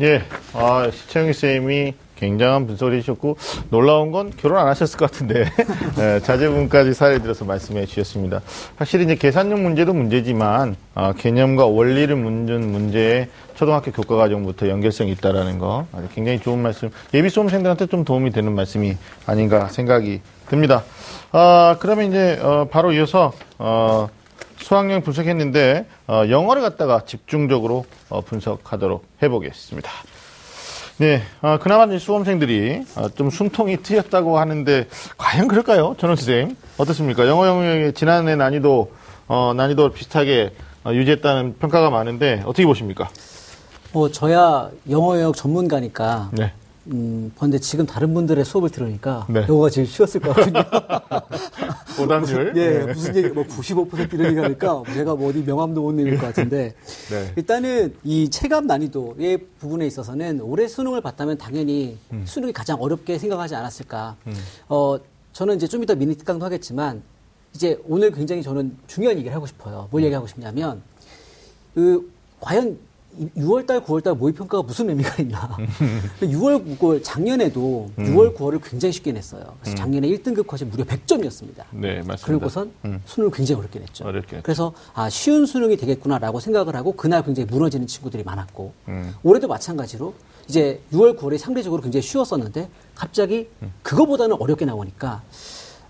[0.00, 3.36] 예, 아, 시청희 쌤이 굉장한 분석을 해주셨고,
[3.70, 5.44] 놀라운 건 결혼 안 하셨을 것 같은데,
[5.98, 8.42] 예, 자제분까지 사례 들어서 말씀해 주셨습니다.
[8.76, 15.58] 확실히 이제 계산용 문제도 문제지만, 아, 개념과 원리를 묻는 문제에 초등학교 교과 과정부터 연결성이 있다라는
[15.58, 18.96] 거, 굉장히 좋은 말씀, 예비 수험생들한테 좀 도움이 되는 말씀이
[19.26, 20.84] 아닌가 생각이 듭니다.
[21.32, 24.08] 아, 그러면 이제, 어, 바로 이어서, 어,
[24.58, 29.90] 수학령 분석했는데 어, 영어를 갖다가 집중적으로 어, 분석하도록 해보겠습니다.
[30.98, 36.56] 네, 어, 그나마 이제 수험생들이 어, 좀 숨통이 트였다고 하는데 과연 그럴까요, 전원 선생님?
[36.76, 37.28] 어떻습니까?
[37.28, 38.90] 영어 영역의 지난해 난이도
[39.28, 43.08] 어, 난이도 비슷하게 어, 유지했다는 평가가 많은데 어떻게 보십니까?
[43.92, 46.52] 뭐 저야 영어 영역 전문가니까 네.
[46.92, 49.42] 음, 근데 지금 다른 분들의 수업을 들으니까 네.
[49.48, 50.62] 영어가 제일 쉬웠을 것 같군요.
[52.00, 52.52] 오답률.
[52.56, 52.92] 예, 네.
[52.92, 56.74] 무슨 얘기, 뭐95% 이런 얘기 하니까 제가 뭐 어디 명함도 못 내밀 것 같은데.
[57.10, 57.32] 네.
[57.36, 62.22] 일단은 이 체감 난이도의 부분에 있어서는 올해 수능을 봤다면 당연히 음.
[62.26, 64.16] 수능이 가장 어렵게 생각하지 않았을까.
[64.68, 64.98] 어,
[65.32, 67.02] 저는 이제 좀 이따 미니 특강도 하겠지만
[67.54, 69.88] 이제 오늘 굉장히 저는 중요한 얘기를 하고 싶어요.
[69.88, 69.88] 음.
[69.90, 70.82] 뭘 얘기하고 싶냐면
[71.74, 72.10] 그
[72.40, 72.78] 과연
[73.36, 75.56] 6월달, 9월달 모의평가가 무슨 의미가 있나.
[76.20, 78.04] 6월, 9월, 작년에도 음.
[78.04, 79.56] 6월, 9월을 굉장히 쉽게 냈어요.
[79.60, 81.64] 그래서 작년에 1등급 컷이 무려 100점이었습니다.
[81.72, 82.16] 네, 맞습니다.
[82.24, 83.00] 그리고선 음.
[83.04, 84.04] 수능을 굉장히 어렵게 냈죠.
[84.04, 84.42] 어렵게 냈죠.
[84.42, 89.14] 그래서 아 쉬운 수능이 되겠구나라고 생각을 하고 그날 굉장히 무너지는 친구들이 많았고 음.
[89.22, 90.14] 올해도 마찬가지로
[90.48, 93.72] 이제 6월, 9월이 상대적으로 굉장히 쉬웠었는데 갑자기 음.
[93.82, 95.22] 그거보다는 어렵게 나오니까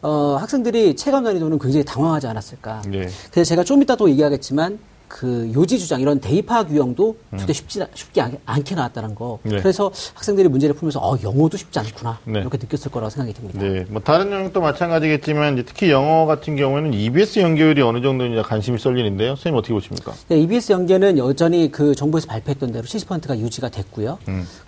[0.01, 2.83] 어, 학생들이 체감 난이도는 굉장히 당황하지 않았을까.
[2.89, 3.09] 네.
[3.31, 7.39] 그래서 제가 좀 이따 또 얘기하겠지만 그 요지 주장 이런 대입학 유형도 음.
[7.39, 9.39] 절대 쉽지 쉽게 않- 않게 나왔다는 거.
[9.43, 9.57] 네.
[9.57, 12.41] 그래서 학생들이 문제를 풀면서 어 영어도 쉽지 않구나 네.
[12.41, 13.61] 이렇게 느꼈을 거라고 생각이 듭니다.
[13.61, 18.43] 네, 뭐 다른 영역도 마찬가지겠지만 이제 특히 영어 같은 경우에는 EBS 연계율이 어느 정도 이제
[18.43, 19.31] 관심이 쏠리는데요.
[19.37, 20.13] 선생님 어떻게 보십니까?
[20.29, 24.19] 네, EBS 연계는 여전히 그 정부에서 발표했던 대로 70%가 유지가 됐고요.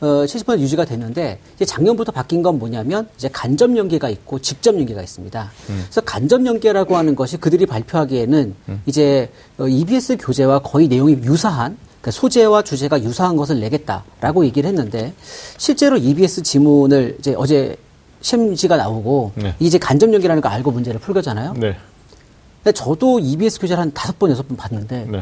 [0.01, 5.03] 어, 70% 유지가 됐는데 이제 작년부터 바뀐 건 뭐냐면 이제 간접 연계가 있고 직접 연계가
[5.03, 5.51] 있습니다.
[5.67, 8.55] 그래서 간접 연계라고 하는 것이 그들이 발표하기에는
[8.87, 15.13] 이제 어, EBS 교재와 거의 내용이 유사한 그러니까 소재와 주제가 유사한 것을 내겠다라고 얘기를 했는데
[15.59, 17.77] 실제로 EBS 지문을 이제 어제
[18.23, 19.55] 시험지가 나오고 네.
[19.61, 21.55] 이제 간접 연계라는 거 알고 문제를 풀 거잖아요.
[21.57, 21.77] 네.
[22.63, 25.21] 근데 저도 EBS 교재를 한 다섯 번, 여섯 번 봤는데 네.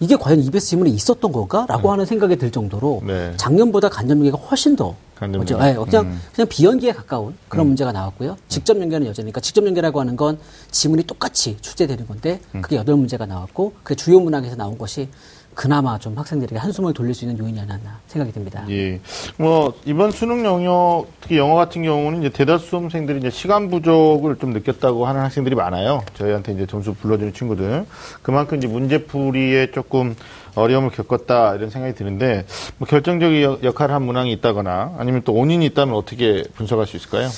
[0.00, 1.66] 이게 과연 EBS 지문에 있었던 건가?
[1.68, 3.32] 라고 하는 생각이 들 정도로 네.
[3.36, 5.54] 작년보다 간접 연계가 훨씬 더 간접 뭐죠?
[5.54, 5.68] 연계.
[5.70, 6.20] 예, 그냥, 음.
[6.34, 8.36] 그냥 비연계에 가까운 그런 문제가 나왔고요.
[8.48, 10.38] 직접 연계는 여전히, 그러니까 직접 연계라고 하는 건
[10.70, 12.60] 지문이 똑같이 출제되는 건데 음.
[12.60, 15.08] 그게 여덟 문제가 나왔고 그 주요 문항에서 나온 것이
[15.56, 18.62] 그나마 좀 학생들에게 한숨을 돌릴 수 있는 요인이 아니었나 생각이 듭니다.
[18.68, 19.00] 예.
[19.38, 24.50] 뭐, 이번 수능 영역, 특히 영어 같은 경우는 이제 대다수 수험생들이 이제 시간 부족을 좀
[24.52, 26.04] 느꼈다고 하는 학생들이 많아요.
[26.14, 27.86] 저희한테 이제 점수 불러주는 친구들.
[28.22, 30.14] 그만큼 이제 문제풀이에 조금
[30.56, 32.44] 어려움을 겪었다 이런 생각이 드는데,
[32.76, 37.28] 뭐 결정적인 역- 역할을 한 문항이 있다거나 아니면 또 원인이 있다면 어떻게 분석할 수 있을까요?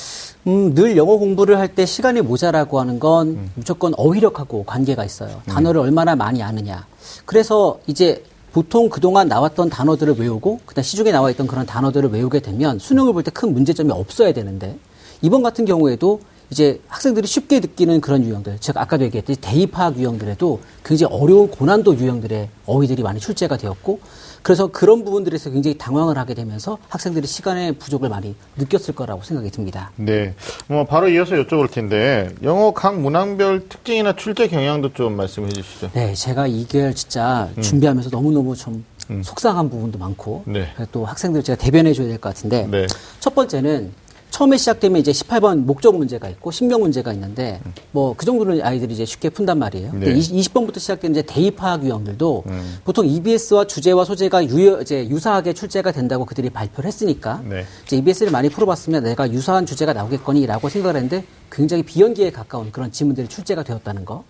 [0.47, 3.51] 음, 늘 영어 공부를 할 때 시간이 모자라고 하는 건 음.
[3.55, 5.43] 무조건 어휘력하고 관계가 있어요.
[5.47, 6.87] 단어를 얼마나 많이 아느냐.
[7.27, 8.23] 그래서 이제
[8.53, 13.23] 보통 그동안 나왔던 단어들을 외우고 그다음 시중에 나와 있던 그런 단어들을 외우게 되면 수능을 볼
[13.23, 14.79] 때 큰 문제점이 없어야 되는데
[15.21, 16.21] 이번 같은 경우에도
[16.51, 22.49] 이제 학생들이 쉽게 느끼는 그런 유형들, 즉 아까도 얘기했듯이 대입학 유형들에도 굉장히 어려운 고난도 유형들의
[22.65, 24.01] 어휘들이 많이 출제가 되었고
[24.43, 29.91] 그래서 그런 부분들에서 굉장히 당황을 하게 되면서 학생들이 시간의 부족을 많이 느꼈을 거라고 생각이 듭니다.
[29.97, 30.35] 네.
[30.69, 35.91] 뭐 바로 이어서 여쭤볼 텐데, 영어 각 문항별 특징이나 출제 경향도 좀 말씀해 주시죠.
[35.93, 38.85] 네, 제가 이걸 진짜 준비하면서 너무너무 좀
[39.23, 40.69] 속상한 부분도 많고 네.
[40.93, 42.87] 또 학생들 제가 대변해 줘야 될 것 같은데 네.
[43.21, 43.93] 첫 번째는
[44.39, 47.61] 처음에 시작되면 이제 18번 목적 문제가 있고 신명 문제가 있는데
[47.91, 49.91] 뭐 그 정도는 아이들이 이제 쉽게 푼단 말이에요.
[49.91, 50.17] 근데 네.
[50.17, 52.45] 20, 번부터 시작되는 이제 대입학 유형들도
[52.85, 57.65] 보통 EBS와 주제와 소재가 유, 이제 유사하게 출제가 된다고 그들이 발표를 했으니까 네.
[57.85, 63.27] 이제 EBS를 많이 풀어봤으면 내가 유사한 주제가 나오겠거니라고 생각을 했는데 굉장히 비연기에 가까운 그런 지문들이
[63.27, 64.23] 출제가 되었다는 거.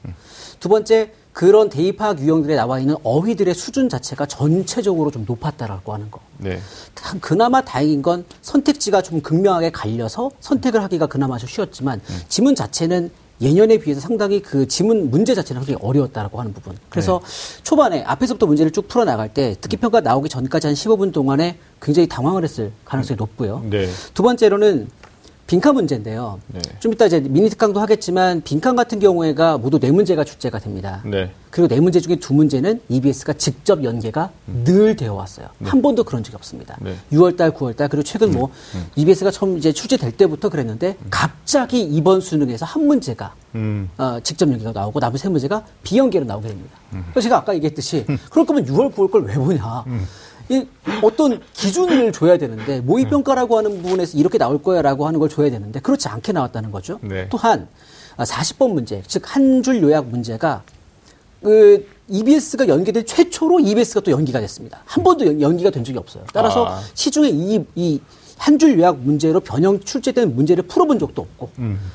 [0.61, 6.19] 두 번째 그런 대입학 유형들에 나와 있는 어휘들의 수준 자체가 전체적으로 좀 높았다라고 하는 거.
[6.37, 6.59] 네.
[6.97, 13.13] 참 그나마 다행인 건 선택지가 좀 극명하게 갈려서 선택을 하기가 그나마 좀 쉬웠지만 지문 자체는
[13.41, 16.77] 예년에 비해서 상당히 그 지문 문제 자체는 상당히 어려웠다라고 하는 부분.
[16.89, 17.21] 그래서
[17.63, 22.09] 초반에 앞에서부터 문제를 쭉 풀어 나갈 때 듣기 평가 나오기 전까지 한 15분 동안에 굉장히
[22.09, 23.65] 당황을 했을 가능성이 높고요.
[23.71, 23.89] 네.
[24.13, 24.89] 두 번째로는
[25.49, 26.41] 빈칸 문제인데요.
[26.49, 26.61] 네.
[26.79, 31.01] 좀 이따 이제 미니 특강도 하겠지만 빈칸 같은 경우에가 모두 네 문제가 출제가 됩니다.
[31.07, 31.33] 네.
[31.49, 34.31] 그리고 네 문제 중에 두 문제는 EBS가 직접 연계가
[34.65, 35.47] 늘 되어 왔어요.
[35.65, 36.77] 한 번도 그런 적이 없습니다.
[36.83, 36.97] 네.
[37.13, 38.51] 6월달, 9월달 그리고 최근 뭐
[38.95, 43.89] EBS가 처음 이제 출제될 때부터 그랬는데 갑자기 이번 수능에서 한 문제가 음.
[43.97, 46.77] 어, 직접 연계가 나오고 나머지 세 문제가 비연계로 나오게 됩니다.
[47.13, 49.85] 그래서 제가 아까 얘기했듯이 그럴 거면 6월, 9월 걸 왜 보냐.
[50.51, 50.67] 이
[51.03, 56.09] 어떤 기준을 줘야 되는데 모의평가라고 하는 부분에서 이렇게 나올 거야라고 하는 걸 줘야 되는데 그렇지
[56.09, 56.99] 않게 나왔다는 거죠.
[57.03, 57.29] 네.
[57.29, 57.69] 또한
[58.17, 60.63] 40번 문제, 즉 한 줄 요약 문제가
[61.43, 64.81] 그 EBS가 연계된 최초로 EBS가 또 연기가 됐습니다.
[64.87, 66.25] 한 번도 연- 연기가 된 적이 없어요.
[66.33, 66.81] 따라서 아.
[66.95, 68.01] 시중에 이, 이
[68.39, 71.51] 한 줄 요약 문제로 변형 출제된 문제를 풀어본 적도 없고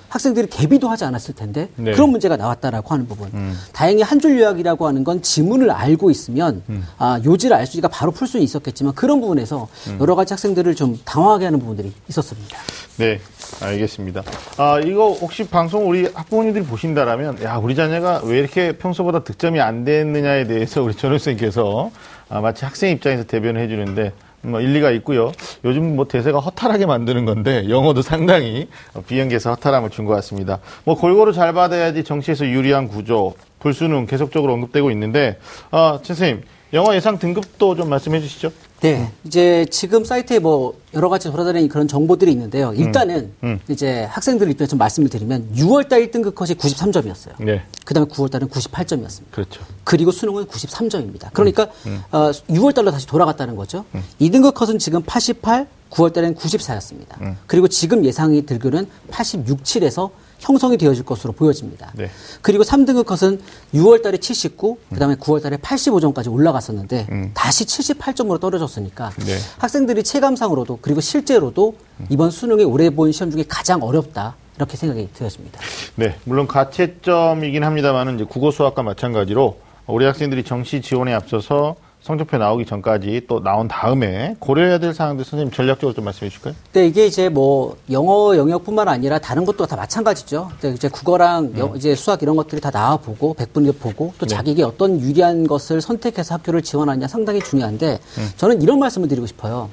[0.10, 1.86] 학생들이 대비도 하지 않았을 텐데 음.
[1.86, 1.92] 네.
[1.92, 1.94] 음.
[1.96, 3.30] 그런 문제가 나왔다라고 하는 부분.
[3.72, 6.86] 다행히 한 줄 요약이라고 하는 건 지문을 알고 있으면 음.
[6.98, 9.98] 아, 요지를 알 수 있으니까 바로 풀 수는 있었겠지만 그런 부분에서 음.
[10.00, 12.58] 여러 가지 학생들을 좀 당황하게 하는 부분들이 있었습니다.
[12.98, 13.20] 네,
[13.62, 14.22] 알겠습니다.
[14.58, 19.84] 아, 이거 혹시 방송 우리 학부모님들이 보신다라면, 야, 우리 자녀가 왜 이렇게 평소보다 득점이 안
[19.84, 21.90] 됐느냐에 대해서 우리 전호 선생님께서
[22.30, 24.12] 아, 마치 학생 입장에서 대변을 해주는데,
[24.44, 25.32] 뭐 일리가 있고요.
[25.64, 28.68] 요즘 뭐 대세가 허탈하게 만드는 건데 영어도 상당히
[29.08, 30.60] 비연계에서 허탈함을 준 것 같습니다.
[30.84, 35.38] 뭐 골고루 잘 받아야지 정시에서 유리한 구조, 불수능 계속적으로 언급되고 있는데,
[35.72, 36.44] 아, 최 선생님
[36.74, 38.52] 영어 예상 등급도 좀 말씀해 주시죠.
[38.82, 39.12] 네.
[39.24, 42.74] 이제 지금 사이트에 뭐 여러 가지 돌아다니는 그런 정보들이 있는데요.
[42.74, 43.60] 일단은 음.
[43.70, 47.34] 이제 학생들 입장에서 좀 말씀을 드리면 6월달 1등급 컷이 93점이었어요.
[47.40, 49.32] 네, 그 다음에 9월달은 98점이었습니다.
[49.32, 49.62] 그렇죠.
[49.84, 51.30] 그리고 수능은 93점입니다.
[51.32, 52.02] 그러니까 음.
[52.12, 53.86] 어, 6월달로 다시 돌아갔다는 거죠.
[54.20, 57.22] 2등급 컷은 지금 88, 9월달에는 94였습니다.
[57.22, 57.38] 음.
[57.48, 60.10] 그리고 지금 예상이 들기로는 86, 7에서
[60.44, 61.92] 형성이 되어질 것으로 보여집니다.
[61.96, 62.10] 네.
[62.42, 63.40] 그리고 3등급 컷은
[63.74, 69.26] 6월 달에 79, 그다음에 9월 달에 85점까지 올라갔었는데 다시 78점으로 떨어졌으니까 음.
[69.26, 69.38] 네.
[69.58, 71.76] 학생들이 체감상으로도 그리고 실제로도
[72.10, 75.60] 이번 수능에 올해 본 시험 중에 가장 어렵다 이렇게 생각이 되었습니다.
[75.96, 82.66] 네, 물론 가채점이긴 합니다만은 이제 국어 수학과 마찬가지로 우리 학생들이 정시 지원에 앞서서 성적표 나오기
[82.66, 86.54] 전까지 또 나온 다음에 고려해야 될 사항들 선생님 전략적으로 좀 말씀해 주실까요?
[86.74, 90.52] 네, 이게 이제 뭐 영어 영역뿐만 아니라 다른 것도 다 마찬가지죠.
[90.76, 95.00] 이제 국어랑 영- 이제 수학 이런 것들이 다 나와 보고 백분위기 보고 또 자기에게 어떤
[95.00, 98.00] 유리한 것을 선택해서 학교를 지원하냐 상당히 중요한데
[98.36, 99.70] 저는 이런 말씀을 드리고 싶어요.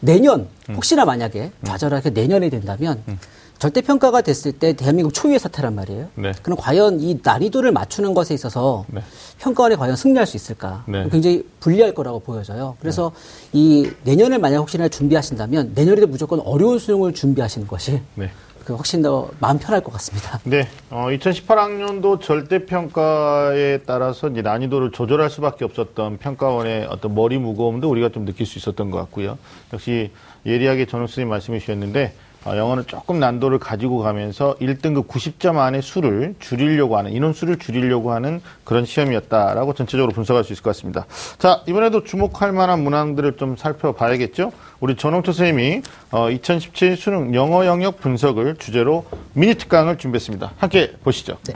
[0.00, 3.02] 내년 혹시나 만약에 좌절하게 내년에 된다면
[3.62, 6.08] 절대 평가가 됐을 때 대한민국 초유의 사태란 말이에요.
[6.16, 6.32] 네.
[6.42, 9.00] 그럼 과연 이 난이도를 맞추는 것에 있어서 네.
[9.38, 10.82] 평가원이 과연 승리할 수 있을까?
[10.88, 11.08] 네.
[11.12, 12.76] 굉장히 불리할 거라고 보여져요.
[12.80, 13.12] 그래서
[13.52, 18.32] 이 내년을 만약 혹시나 준비하신다면 내년에도 무조건 어려운 수능을 준비하시는 것이 네.
[18.64, 20.40] 그 훨씬 더 마음 편할 것 같습니다.
[20.42, 28.08] 네, 어, 2018학년도 절대평가에 따라서 이제 난이도를 조절할 수밖에 없었던 평가원의 어떤 머리 무거움도 우리가
[28.08, 29.38] 좀 느낄 수 있었던 것 같고요.
[29.72, 30.10] 역시
[30.46, 36.34] 예리하게 전호 선생님 말씀해 주셨는데, 어, 영어는 조금 난도를 가지고 가면서 1등급 90점 안에 수를
[36.38, 41.06] 줄이려고 하는 인원 수를 줄이려고 하는 그런 시험이었다라고 전체적으로 분석할 수 있을 것 같습니다.
[41.38, 44.52] 자 이번에도 주목할 만한 문항들을 좀 살펴봐야겠죠.
[44.80, 50.52] 우리 전홍철 선생님이 어, 2017 수능 영어 영역 분석을 주제로 미니 특강을 준비했습니다.
[50.58, 51.38] 함께 보시죠.
[51.46, 51.54] 네.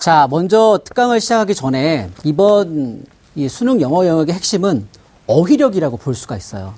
[0.00, 4.86] 자, 먼저 특강을 시작하기 전에 이번 이 수능 영어 영역의 핵심은
[5.26, 6.72] 어휘력이라고 볼 수가 있어요.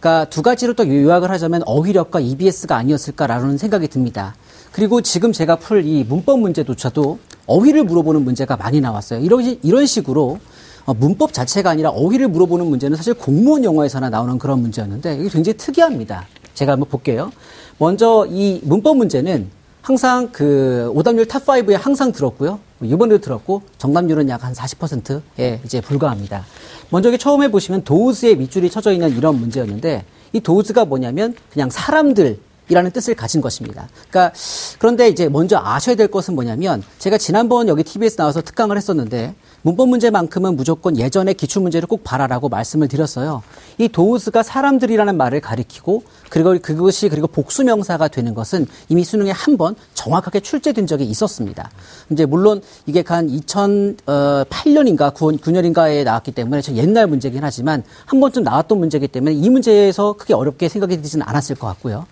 [0.00, 4.34] 그러니까 두 가지로 또 요약을 하자면 어휘력과 EBS가 아니었을까라는 생각이 듭니다.
[4.72, 9.20] 그리고 지금 제가 풀 이 문법 문제조차도 어휘를 물어보는 문제가 많이 나왔어요.
[9.20, 10.40] 이런, 이런 식으로
[10.86, 15.56] 어, 문법 자체가 아니라 어휘를 물어보는 문제는 사실 공무원 영어에서나 나오는 그런 문제였는데 이게 굉장히
[15.56, 16.26] 특이합니다.
[16.54, 17.30] 제가 한번 볼게요.
[17.78, 22.60] 먼저 이 문법 문제는 항상 그 오답률 탑5에 항상 들었고요.
[22.82, 26.46] 이번에도 들었고 정답률은 약 한 40%에 이제 불과합니다.
[26.90, 32.38] 먼저 이게 처음에 보시면 those에 밑줄이 쳐져 있는 이런 문제였는데 이 those가 뭐냐면 그냥 사람들
[32.70, 33.88] 이라는 뜻을 가진 것입니다.
[34.08, 34.32] 그러니까
[34.78, 39.88] 그런데 이제 먼저 아셔야 될 것은 뭐냐면 제가 지난번 여기 TBS 나와서 특강을 했었는데 문법
[39.90, 43.42] 문제만큼은 무조건 예전에 기출 문제를 꼭 봐라라고 말씀을 드렸어요.
[43.78, 49.50] 이 those가 사람들이라는 말을 가리키고 그리고 그것이 그리고 복수 명사가 되는 것은 이미 수능에 한
[49.60, 51.70] 번 정확하게 출제된 적이 있었습니다.
[52.10, 58.78] 이제 물론 이게 한 2008년인가 9년인가에 나왔기 때문에 저 옛날 문제긴 하지만 한 번쯤 나왔던
[58.78, 62.06] 문제이기 때문에 이 문제에서 크게 어렵게 생각이 들지는 않았을 것 같고요.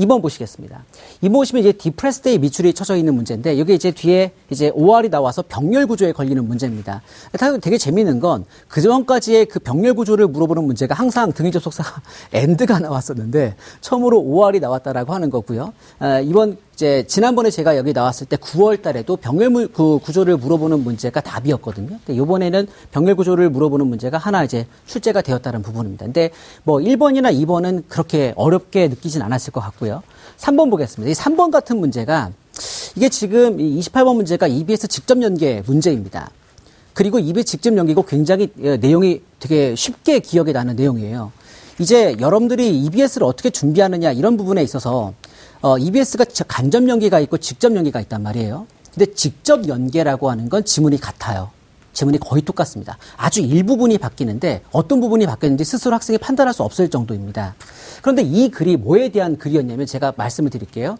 [0.00, 0.84] 2번 보시겠습니다.
[1.22, 5.86] 2번 보시면 이제 depressed에 밑줄이 쳐져 있는 문제인데 여기 이제 뒤에 이제 OR이 나와서 병렬
[5.86, 7.02] 구조에 걸리는 문제입니다.
[7.60, 14.20] 되게 재미있는 건 그전까지의 그 병렬 구조를 물어보는 문제가 항상 등위 접속사가 엔드가 나왔었는데 처음으로
[14.20, 15.72] OR이 나왔다라고 하는 거고요.
[15.98, 21.20] 아, 이번 이제 지난번에 제가 여기 나왔을 때 9월 달에도 병렬 그 구조를 물어보는 문제가
[21.20, 21.98] 답이었거든요.
[22.06, 26.06] 근데 이번에는 병렬 구조를 물어보는 문제가 하나 이제 출제가 되었다는 부분입니다.
[26.06, 26.30] 근데
[26.62, 30.02] 뭐 1번이나 2번은 그렇게 어렵게 느끼진 않았을 것 같고요.
[30.38, 31.10] 3번 보겠습니다.
[31.10, 32.30] 이 3번 같은 문제가
[32.96, 36.30] 이게 지금 28번 문제가 EBS 직접 연계 문제입니다.
[36.94, 41.30] 그리고 EBS 직접 연계고 굉장히 예, 내용이 되게 쉽게 기억에 나는 내용이에요.
[41.78, 45.12] 이제 여러분들이 EBS를 어떻게 준비하느냐 이런 부분에 있어서
[45.62, 48.66] 어, EBS가 간접 연계가 있고 직접 연계가 있단 말이에요.
[48.94, 51.50] 근데 직접 연계라고 하는 건 지문이 같아요.
[51.92, 52.96] 지문이 거의 똑같습니다.
[53.16, 57.54] 아주 일부분이 바뀌는데 어떤 부분이 바뀌었는지 스스로 학생이 판단할 수 없을 정도입니다.
[58.00, 60.96] 그런데 이 글이 뭐에 대한 글이었냐면 제가 말씀을 드릴게요.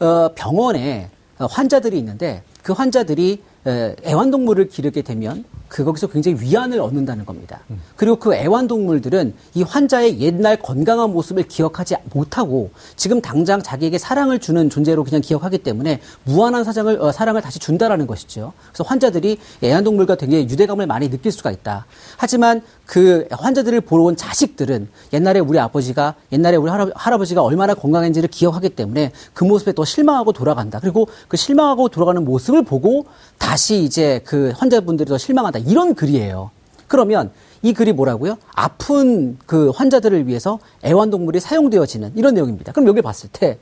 [0.00, 7.60] 어, 병원에 환자들이 있는데 그 환자들이 애완동물을 기르게 되면 그 거기서 굉장히 위안을 얻는다는 겁니다.
[7.70, 7.80] 음.
[7.96, 14.70] 그리고 그 애완동물들은 이 환자의 옛날 건강한 모습을 기억하지 못하고 지금 당장 자기에게 사랑을 주는
[14.70, 18.52] 존재로 그냥 기억하기 때문에 무한한 사랑을 어, 사랑을 다시 준다라는 것이죠.
[18.68, 21.86] 그래서 환자들이 애완동물과 굉장히 유대감을 많이 느낄 수가 있다.
[22.18, 28.28] 하지만 그 환자들을 보러 온 자식들은 옛날에 우리 아버지가 옛날에 우리 할아버 지가 얼마나 건강했는지를
[28.28, 30.78] 기억하기 때문에 그 모습에 또 실망하고 돌아간다.
[30.78, 33.06] 그리고 그 실망하고 돌아가는 모습을 보고
[33.38, 35.58] 다시 이제 그 환자분들이 더 실망한다.
[35.60, 36.50] 이런 글이에요.
[36.86, 37.30] 그러면
[37.62, 38.36] 이 글이 뭐라고요?
[38.54, 42.72] 아픈 그 환자들을 위해서 애완동물이 사용되어지는 이런 내용입니다.
[42.72, 43.58] 그럼 여기 봤을 때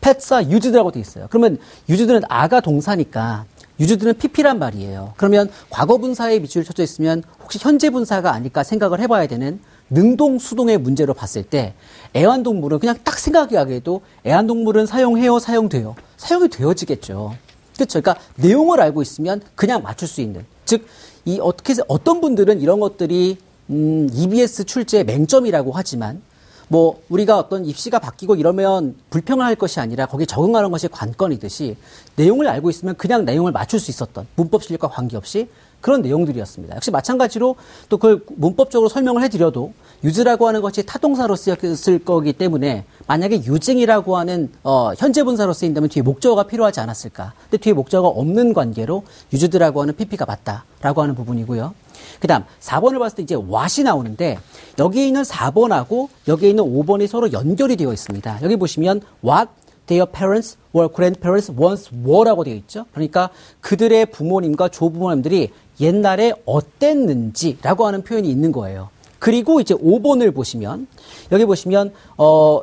[0.00, 1.26] 펫사 유즈드라고 돼 있어요.
[1.30, 3.46] 그러면 유즈드는 아가 동사니까
[3.80, 5.14] 유즈드는 PP란 말이에요.
[5.16, 10.78] 그러면 과거 분사에 밑줄 쳐져 있으면 혹시 현재 분사가 아닐까 생각을 해봐야 되는 능동 수동의
[10.78, 11.74] 문제로 봤을 때
[12.14, 15.94] 애완동물은 그냥 딱 생각하기에도 애완동물은 사용해요, 사용돼요.
[16.16, 17.34] 사용이 되어지겠죠.
[17.76, 18.00] 그렇죠.
[18.00, 20.44] 그러니까 내용을 알고 있으면 그냥 맞출 수 있는.
[20.64, 20.86] 즉,
[21.24, 23.38] 이 어떻게 어떤 분들은 이런 것들이
[23.70, 26.22] 음, EBS 출제의 맹점이라고 하지만
[26.68, 31.76] 뭐 우리가 어떤 입시가 바뀌고 이러면 불평할 것이 아니라 거기에 적응하는 것이 관건이듯이
[32.16, 35.48] 내용을 알고 있으면 그냥 내용을 맞출 수 있었던 문법 실력과 관계없이
[35.80, 36.74] 그런 내용들이었습니다.
[36.74, 37.54] 역시 마찬가지로
[37.88, 39.72] 또 그걸 문법적으로 설명을 해드려도
[40.02, 46.02] 유즈라고 하는 것이 타동사로 쓰였을 거기 때문에 만약에 유증이라고 하는 어, 현재 분사로 쓰인다면 뒤에
[46.02, 47.32] 목적어가 필요하지 않았을까?
[47.42, 51.74] 근데 뒤에 목적어가 없는 관계로 유즈드라고 하는 PP가 맞다라고 하는 부분이고요.
[52.20, 54.38] 그 다음 4번을 봤을 때 이제 what이 나오는데
[54.78, 58.40] 여기에 있는 4번하고 여기에 있는 5번이 서로 연결이 되어 있습니다.
[58.42, 59.50] 여기 보시면 what
[59.86, 62.86] their parents or grandparents once were라고 되어 있죠.
[62.92, 63.30] 그러니까
[63.60, 65.50] 그들의 부모님과 조부모님들이
[65.80, 68.88] 옛날에 어땠는지라고 하는 표현이 있는 거예요.
[69.18, 70.86] 그리고 이제 5번을 보시면
[71.32, 72.60] 여기 보시면 어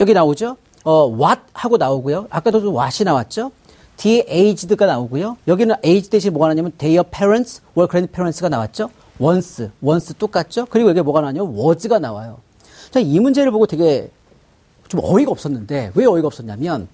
[0.00, 0.56] 여기 나오죠.
[0.84, 2.26] 어 what 하고 나오고요.
[2.30, 3.52] 아까도 좀 what이 나왔죠.
[3.98, 5.36] 뒤에 aged가 나오고요.
[5.46, 8.90] 여기는 age 대신 뭐가 나냐면 their parents or grandparents가 나왔죠.
[9.20, 10.64] once, once 똑같죠.
[10.70, 12.38] 그리고 여기 뭐가 나냐면 was가 나와요.
[12.90, 14.10] 자, 이 문제를 보고 되게
[14.88, 16.88] 좀 어이가 없었는데 왜 어이가 없었냐면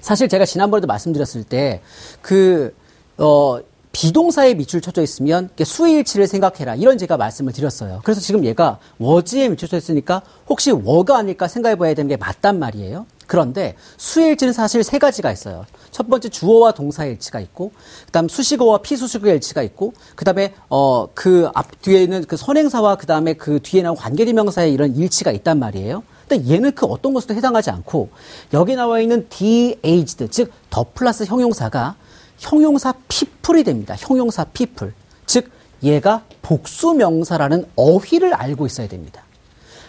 [0.00, 1.82] 사실 제가 지난번에도 말씀드렸을 때
[2.22, 2.74] 그
[3.18, 3.58] 어,
[3.92, 8.00] 비동사에 밑줄 쳐져 있으면 수일치를 생각해라 이런 제가 말씀을 드렸어요.
[8.04, 12.58] 그래서 지금 얘가 워즈에 밑줄 쳐 있으니까 혹시 워가 아닐까 생각해 봐야 되는 게 맞단
[12.58, 13.06] 말이에요.
[13.26, 15.64] 그런데 수일치는 사실 세 가지가 있어요.
[15.90, 17.72] 첫 번째 주어와 동사의 일치가 있고,
[18.06, 23.60] 그다음 수식어와 피수식어의 일치가 있고, 그다음에 어 그 앞 뒤에 있는 그 선행사와 그다음에 그
[23.62, 26.02] 뒤에 나온 관계대명사의 이런 일치가 있단 말이에요.
[26.28, 28.10] 근데 얘는 그 어떤 것도 해당하지 않고
[28.52, 31.96] 여기 나와 있는 de-aged 즉더 플러스 형용사가
[32.42, 33.94] 형용사 people이 됩니다.
[33.96, 34.92] 형용사 people.
[35.26, 35.50] 즉
[35.82, 39.22] 얘가 복수명사라는 어휘를 알고 있어야 됩니다.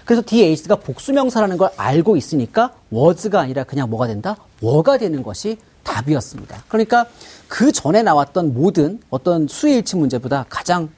[0.06, 4.38] 그래서 de-aged가 복수명사라는 걸 알고 있으니까 was가 아니라 그냥 뭐가 된다?
[4.62, 6.64] were 되는 것이 답이었습니다.
[6.68, 7.08] 그러니까
[7.48, 10.90] 그 전에 나왔던 모든 어떤 수일치 문제보다 가장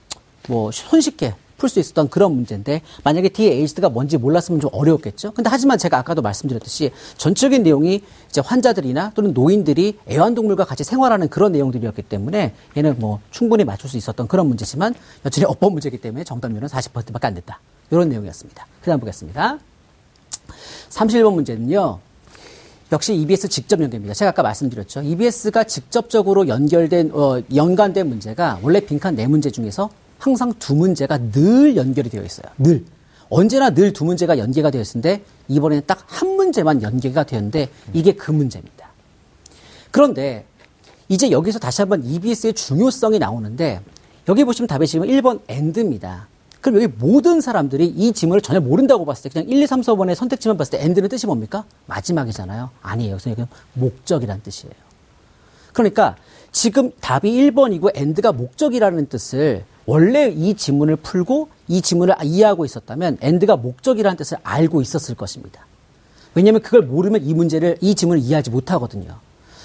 [0.47, 5.31] 뭐 손쉽게 풀 수 있었던 그런 문제인데 만약에 DAG가 뭔지 몰랐으면 좀 어려웠겠죠.
[5.31, 11.51] 근데 하지만 제가 아까도 말씀드렸듯이 전적인 내용이 이제 환자들이나 또는 노인들이 애완동물과 같이 생활하는 그런
[11.53, 14.93] 내용들이었기 때문에 얘는 뭐 충분히 맞출 수 있었던 그런 문제지만
[15.25, 17.59] 여전히 어법 문제이기 때문에 정답률은 40%밖에 안 됐다.
[17.91, 18.67] 이런 내용이었습니다.
[18.81, 19.59] 그다음 보겠습니다.
[20.89, 21.99] 31번 문제는요.
[22.91, 24.13] 역시 EBS 직접 연계입니다.
[24.13, 25.01] 제가 아까 말씀드렸죠.
[25.01, 29.89] EBS가 직접적으로 연결된 어, 연관된 문제가 원래 빈칸 네 문제 중에서
[30.25, 32.47] 항상 두 문제가 늘 연결이 되어 있어요.
[32.57, 32.83] 늘.
[33.29, 38.31] 언제나 늘 두 문제가 연계가 되어 있는데 이번에는 딱 한 문제만 연계가 되었는데 이게 그
[38.31, 38.89] 문제입니다.
[39.91, 40.45] 그런데
[41.09, 43.81] 이제 여기서 다시 한번 EBS의 중요성이 나오는데
[44.27, 46.27] 여기 보시면 답이 지금 1번 end입니다.
[46.61, 50.15] 그럼 여기 모든 사람들이 이 지문을 전혀 모른다고 봤을 때 그냥 1, 2, 3, 4번의
[50.15, 51.65] 선택지만 봤을 때 end는 뜻이 뭡니까?
[51.85, 52.71] 마지막이잖아요.
[52.81, 53.11] 아니에요.
[53.13, 54.73] 여기서 여기는 목적이란 뜻이에요.
[55.73, 56.15] 그러니까
[56.51, 63.55] 지금 답이 1번이고 end가 목적이라는 뜻을 원래 이 지문을 풀고 이 지문을 이해하고 있었다면 end가
[63.55, 65.65] 목적이라는 뜻을 알고 있었을 것입니다.
[66.33, 69.19] 왜냐하면 그걸 모르면 이 문제를 이 지문을 이해하지 못하거든요.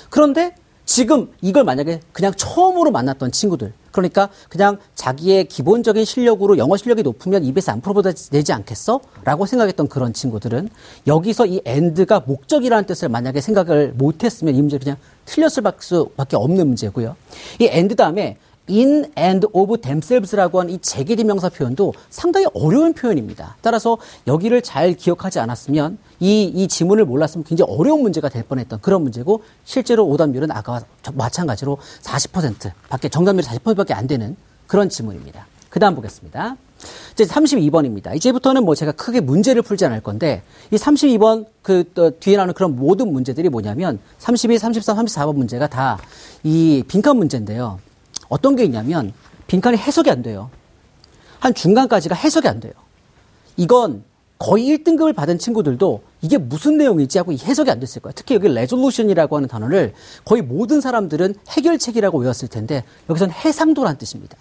[0.08, 0.54] 그런데
[0.84, 7.44] 지금 이걸 만약에 그냥 처음으로 만났던 친구들, 그러니까 그냥 자기의 기본적인 실력으로 영어 실력이 높으면
[7.44, 9.00] EBS 안 풀어도 되지 않겠어?
[9.22, 10.68] 라고 생각했던 그런 친구들은
[11.06, 14.96] 여기서 이 end가 목적이라는 뜻을 만약에 생각을 못했으면 이 문제 그냥
[15.26, 17.14] 틀렸을 수밖에 없는 문제고요.
[17.60, 18.36] 이 end 다음에
[18.70, 23.56] in and of themselves라고 하는 이 재개대명사 표현도 상당히 어려운 표현입니다.
[23.60, 29.02] 따라서 여기를 잘 기억하지 않았으면 이, 이 지문을 몰랐으면 굉장히 어려운 문제가 될 뻔했던 그런
[29.02, 35.46] 문제고 실제로 오답률은 아까와 마찬가지로 40% 밖에 정답률이 40%밖에 안 되는 그런 지문입니다.
[35.68, 36.56] 그 다음 보겠습니다.
[37.12, 38.16] 이제 32번입니다.
[38.16, 41.84] 이제부터는 뭐 제가 크게 문제를 풀지 않을 건데 이 32번 그
[42.20, 45.98] 뒤에 나오는 그런 모든 문제들이 뭐냐면 32, 33, 34번 문제가 다
[46.42, 47.78] 이 빈칸 문제인데요.
[48.30, 49.12] 어떤 게 있냐면
[49.46, 50.48] 빈칸이 해석이 안 돼요.
[51.38, 52.72] 한 중간까지가 해석이 안 돼요.
[53.58, 54.04] 이건
[54.38, 58.12] 거의 1등급을 받은 친구들도 이게 무슨 내용이지 하고 해석이 안 됐을 거예요.
[58.14, 59.92] 특히 여기 resolution이라고 하는 단어를
[60.24, 64.38] 거의 모든 사람들은 해결책이라고 외웠을 텐데 여기서는 해상도란 뜻입니다.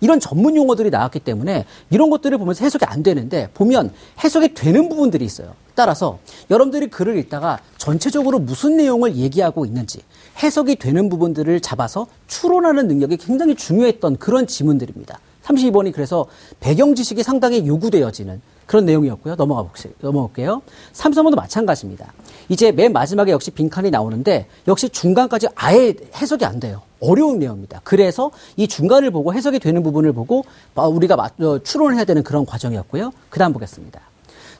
[0.00, 3.92] 이런 전문 용어들이 나왔기 때문에 이런 것들을 보면서 해석이 안 되는데 보면
[4.22, 5.54] 해석이 되는 부분들이 있어요.
[5.74, 6.18] 따라서
[6.50, 10.00] 여러분들이 글을 읽다가 전체적으로 무슨 내용을 얘기하고 있는지
[10.42, 15.18] 해석이 되는 부분들을 잡아서 추론하는 능력이 굉장히 중요했던 그런 지문들입니다.
[15.50, 16.26] 32번이 그래서
[16.60, 19.34] 배경 지식이 상당히 요구되어지는 그런 내용이었고요.
[19.34, 19.92] 넘어가 볼게요.
[20.00, 20.62] 넘어갈게요.
[20.92, 22.12] 33번도 마찬가지입니다.
[22.48, 26.82] 이제 맨 마지막에 역시 빈칸이 나오는데 역시 중간까지 아예 해석이 안 돼요.
[27.00, 27.80] 어려운 내용입니다.
[27.82, 30.44] 그래서 이 중간을 보고 해석이 되는 부분을 보고
[30.76, 33.12] 우리가 어, 추론을 해야 되는 그런 과정이었고요.
[33.28, 34.00] 그 다음 보겠습니다.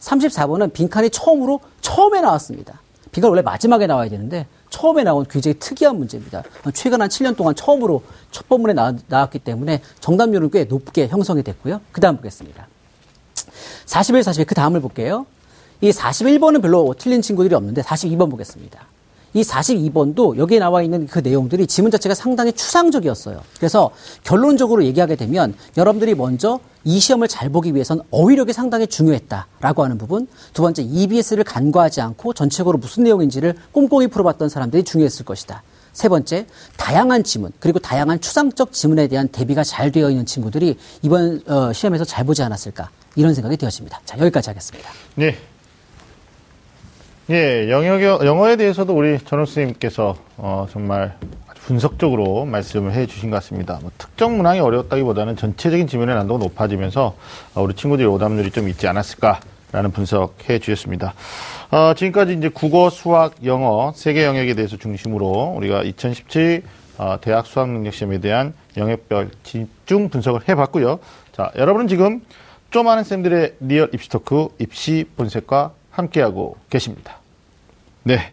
[0.01, 2.81] 34번은 빈칸이 처음으로 처음에 나왔습니다.
[3.13, 6.43] 빈칸 원래 마지막에 나와야 되는데 처음에 나온 굉장히 특이한 문제입니다.
[6.73, 11.81] 최근 한 7년 동안 처음으로 첫 번문에 나, 왔기 때문에 정답률은 꽤 높게 형성이 됐고요.
[11.93, 12.67] 그 다음 보겠습니다.
[13.87, 15.27] 41, 42, 그 다음을 볼게요.
[15.81, 18.87] 이 41번은 별로 틀린 친구들이 없는데 42번 보겠습니다.
[19.33, 23.41] 이 42번도 여기에 나와 있는 그 내용들이 지문 자체가 상당히 추상적이었어요.
[23.59, 23.91] 그래서
[24.25, 30.27] 결론적으로 얘기하게 되면 여러분들이 먼저 이 시험을 잘 보기 위해선 어휘력이 상당히 중요했다라고 하는 부분.
[30.53, 35.63] 두 번째, EBS를 간과하지 않고 전체적으로 무슨 내용인지를 꼼꼼히 풀어봤던 사람들이 중요했을 것이다.
[35.93, 41.43] 세 번째, 다양한 지문, 그리고 다양한 추상적 지문에 대한 대비가 잘 되어 있는 친구들이 이번
[41.47, 42.91] 어, 시험에서 잘 보지 않았을까.
[43.17, 44.01] 이런 생각이 되어집니다.
[44.05, 44.91] 자, 여기까지 하겠습니다.
[45.17, 45.37] 네.
[47.31, 51.17] 예, 영어, 영어에 대해서도 우리 전호 스님께서 어, 정말
[51.55, 53.79] 분석적으로 말씀을 해 주신 것 같습니다.
[53.83, 57.15] 뭐 특정 문항이 어려웠다기보다는 전체적인 지문의 난도가 높아지면서
[57.55, 61.15] 어, 우리 친구들이 오답률이 좀 있지 않았을까라는 분석해 주셨습니다.
[61.71, 66.65] 어, 지금까지 이제 국어, 수학, 영어 세 개 영역에 대해서 중심으로 우리가 2017
[66.99, 70.99] 어, 대학 수학 능력 시험에 대한 영역별 집중 분석을 해봤고요.
[71.31, 72.23] 자, 여러분은 지금
[72.71, 77.20] 좀 아는 쌤들의 리얼 입시 토크 입시 본색과 함께하고 계십니다.
[78.03, 78.33] 네.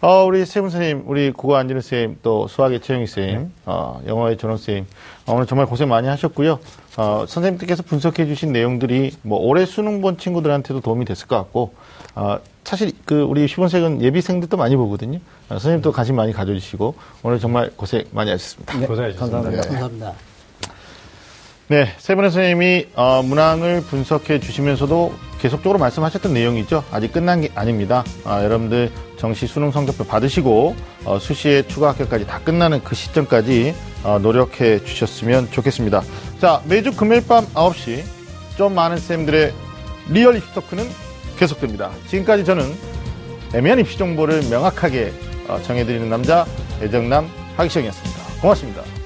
[0.00, 4.56] 어, 우리 세분 선생님, 우리 국어 안진우 쌤, 또 수학의 최영희 쌤, 어, 영어의 전원
[4.56, 4.86] 쌤,
[5.26, 6.60] 어, 오늘 정말 고생 많이 하셨고요.
[6.96, 11.74] 어, 선생님들께서 분석해 주신 내용들이 뭐 올해 수능 본 친구들한테도 도움이 됐을 것 같고,
[12.14, 15.18] 어, 사실 그 우리 입시본색은 예비생들도 많이 보거든요.
[15.48, 16.94] 어, 선생님도 관심 많이 가져주시고,
[17.24, 18.78] 오늘 정말 고생 많이 하셨습니다.
[18.78, 19.36] 네, 고생하셨습니다.
[19.36, 19.68] 감사합니다.
[19.68, 20.27] 감사합니다.
[21.68, 26.82] 네, 세 분의 선생님이 어, 문항을 분석해 주시면서도 계속적으로 말씀하셨던 내용이죠.
[26.90, 28.04] 아직 끝난 게 아닙니다.
[28.24, 34.18] 아, 여러분들 정시 수능 성적표 받으시고 어, 수시에 추가 합격까지 다 끝나는 그 시점까지 어,
[34.18, 36.02] 노력해 주셨으면 좋겠습니다.
[36.40, 38.02] 자, 매주 금요일 밤 9시
[38.56, 39.52] 좀 아는 쌤들의
[40.08, 40.88] 리얼 입시 토크는
[41.38, 41.90] 계속됩니다.
[42.06, 42.64] 지금까지 저는
[43.54, 45.12] 애매한 입시 정보를 명확하게
[45.48, 46.46] 어, 정해드리는 남자
[46.80, 48.40] 애정남 하기정이었습니다.
[48.40, 48.97] 고맙습니다.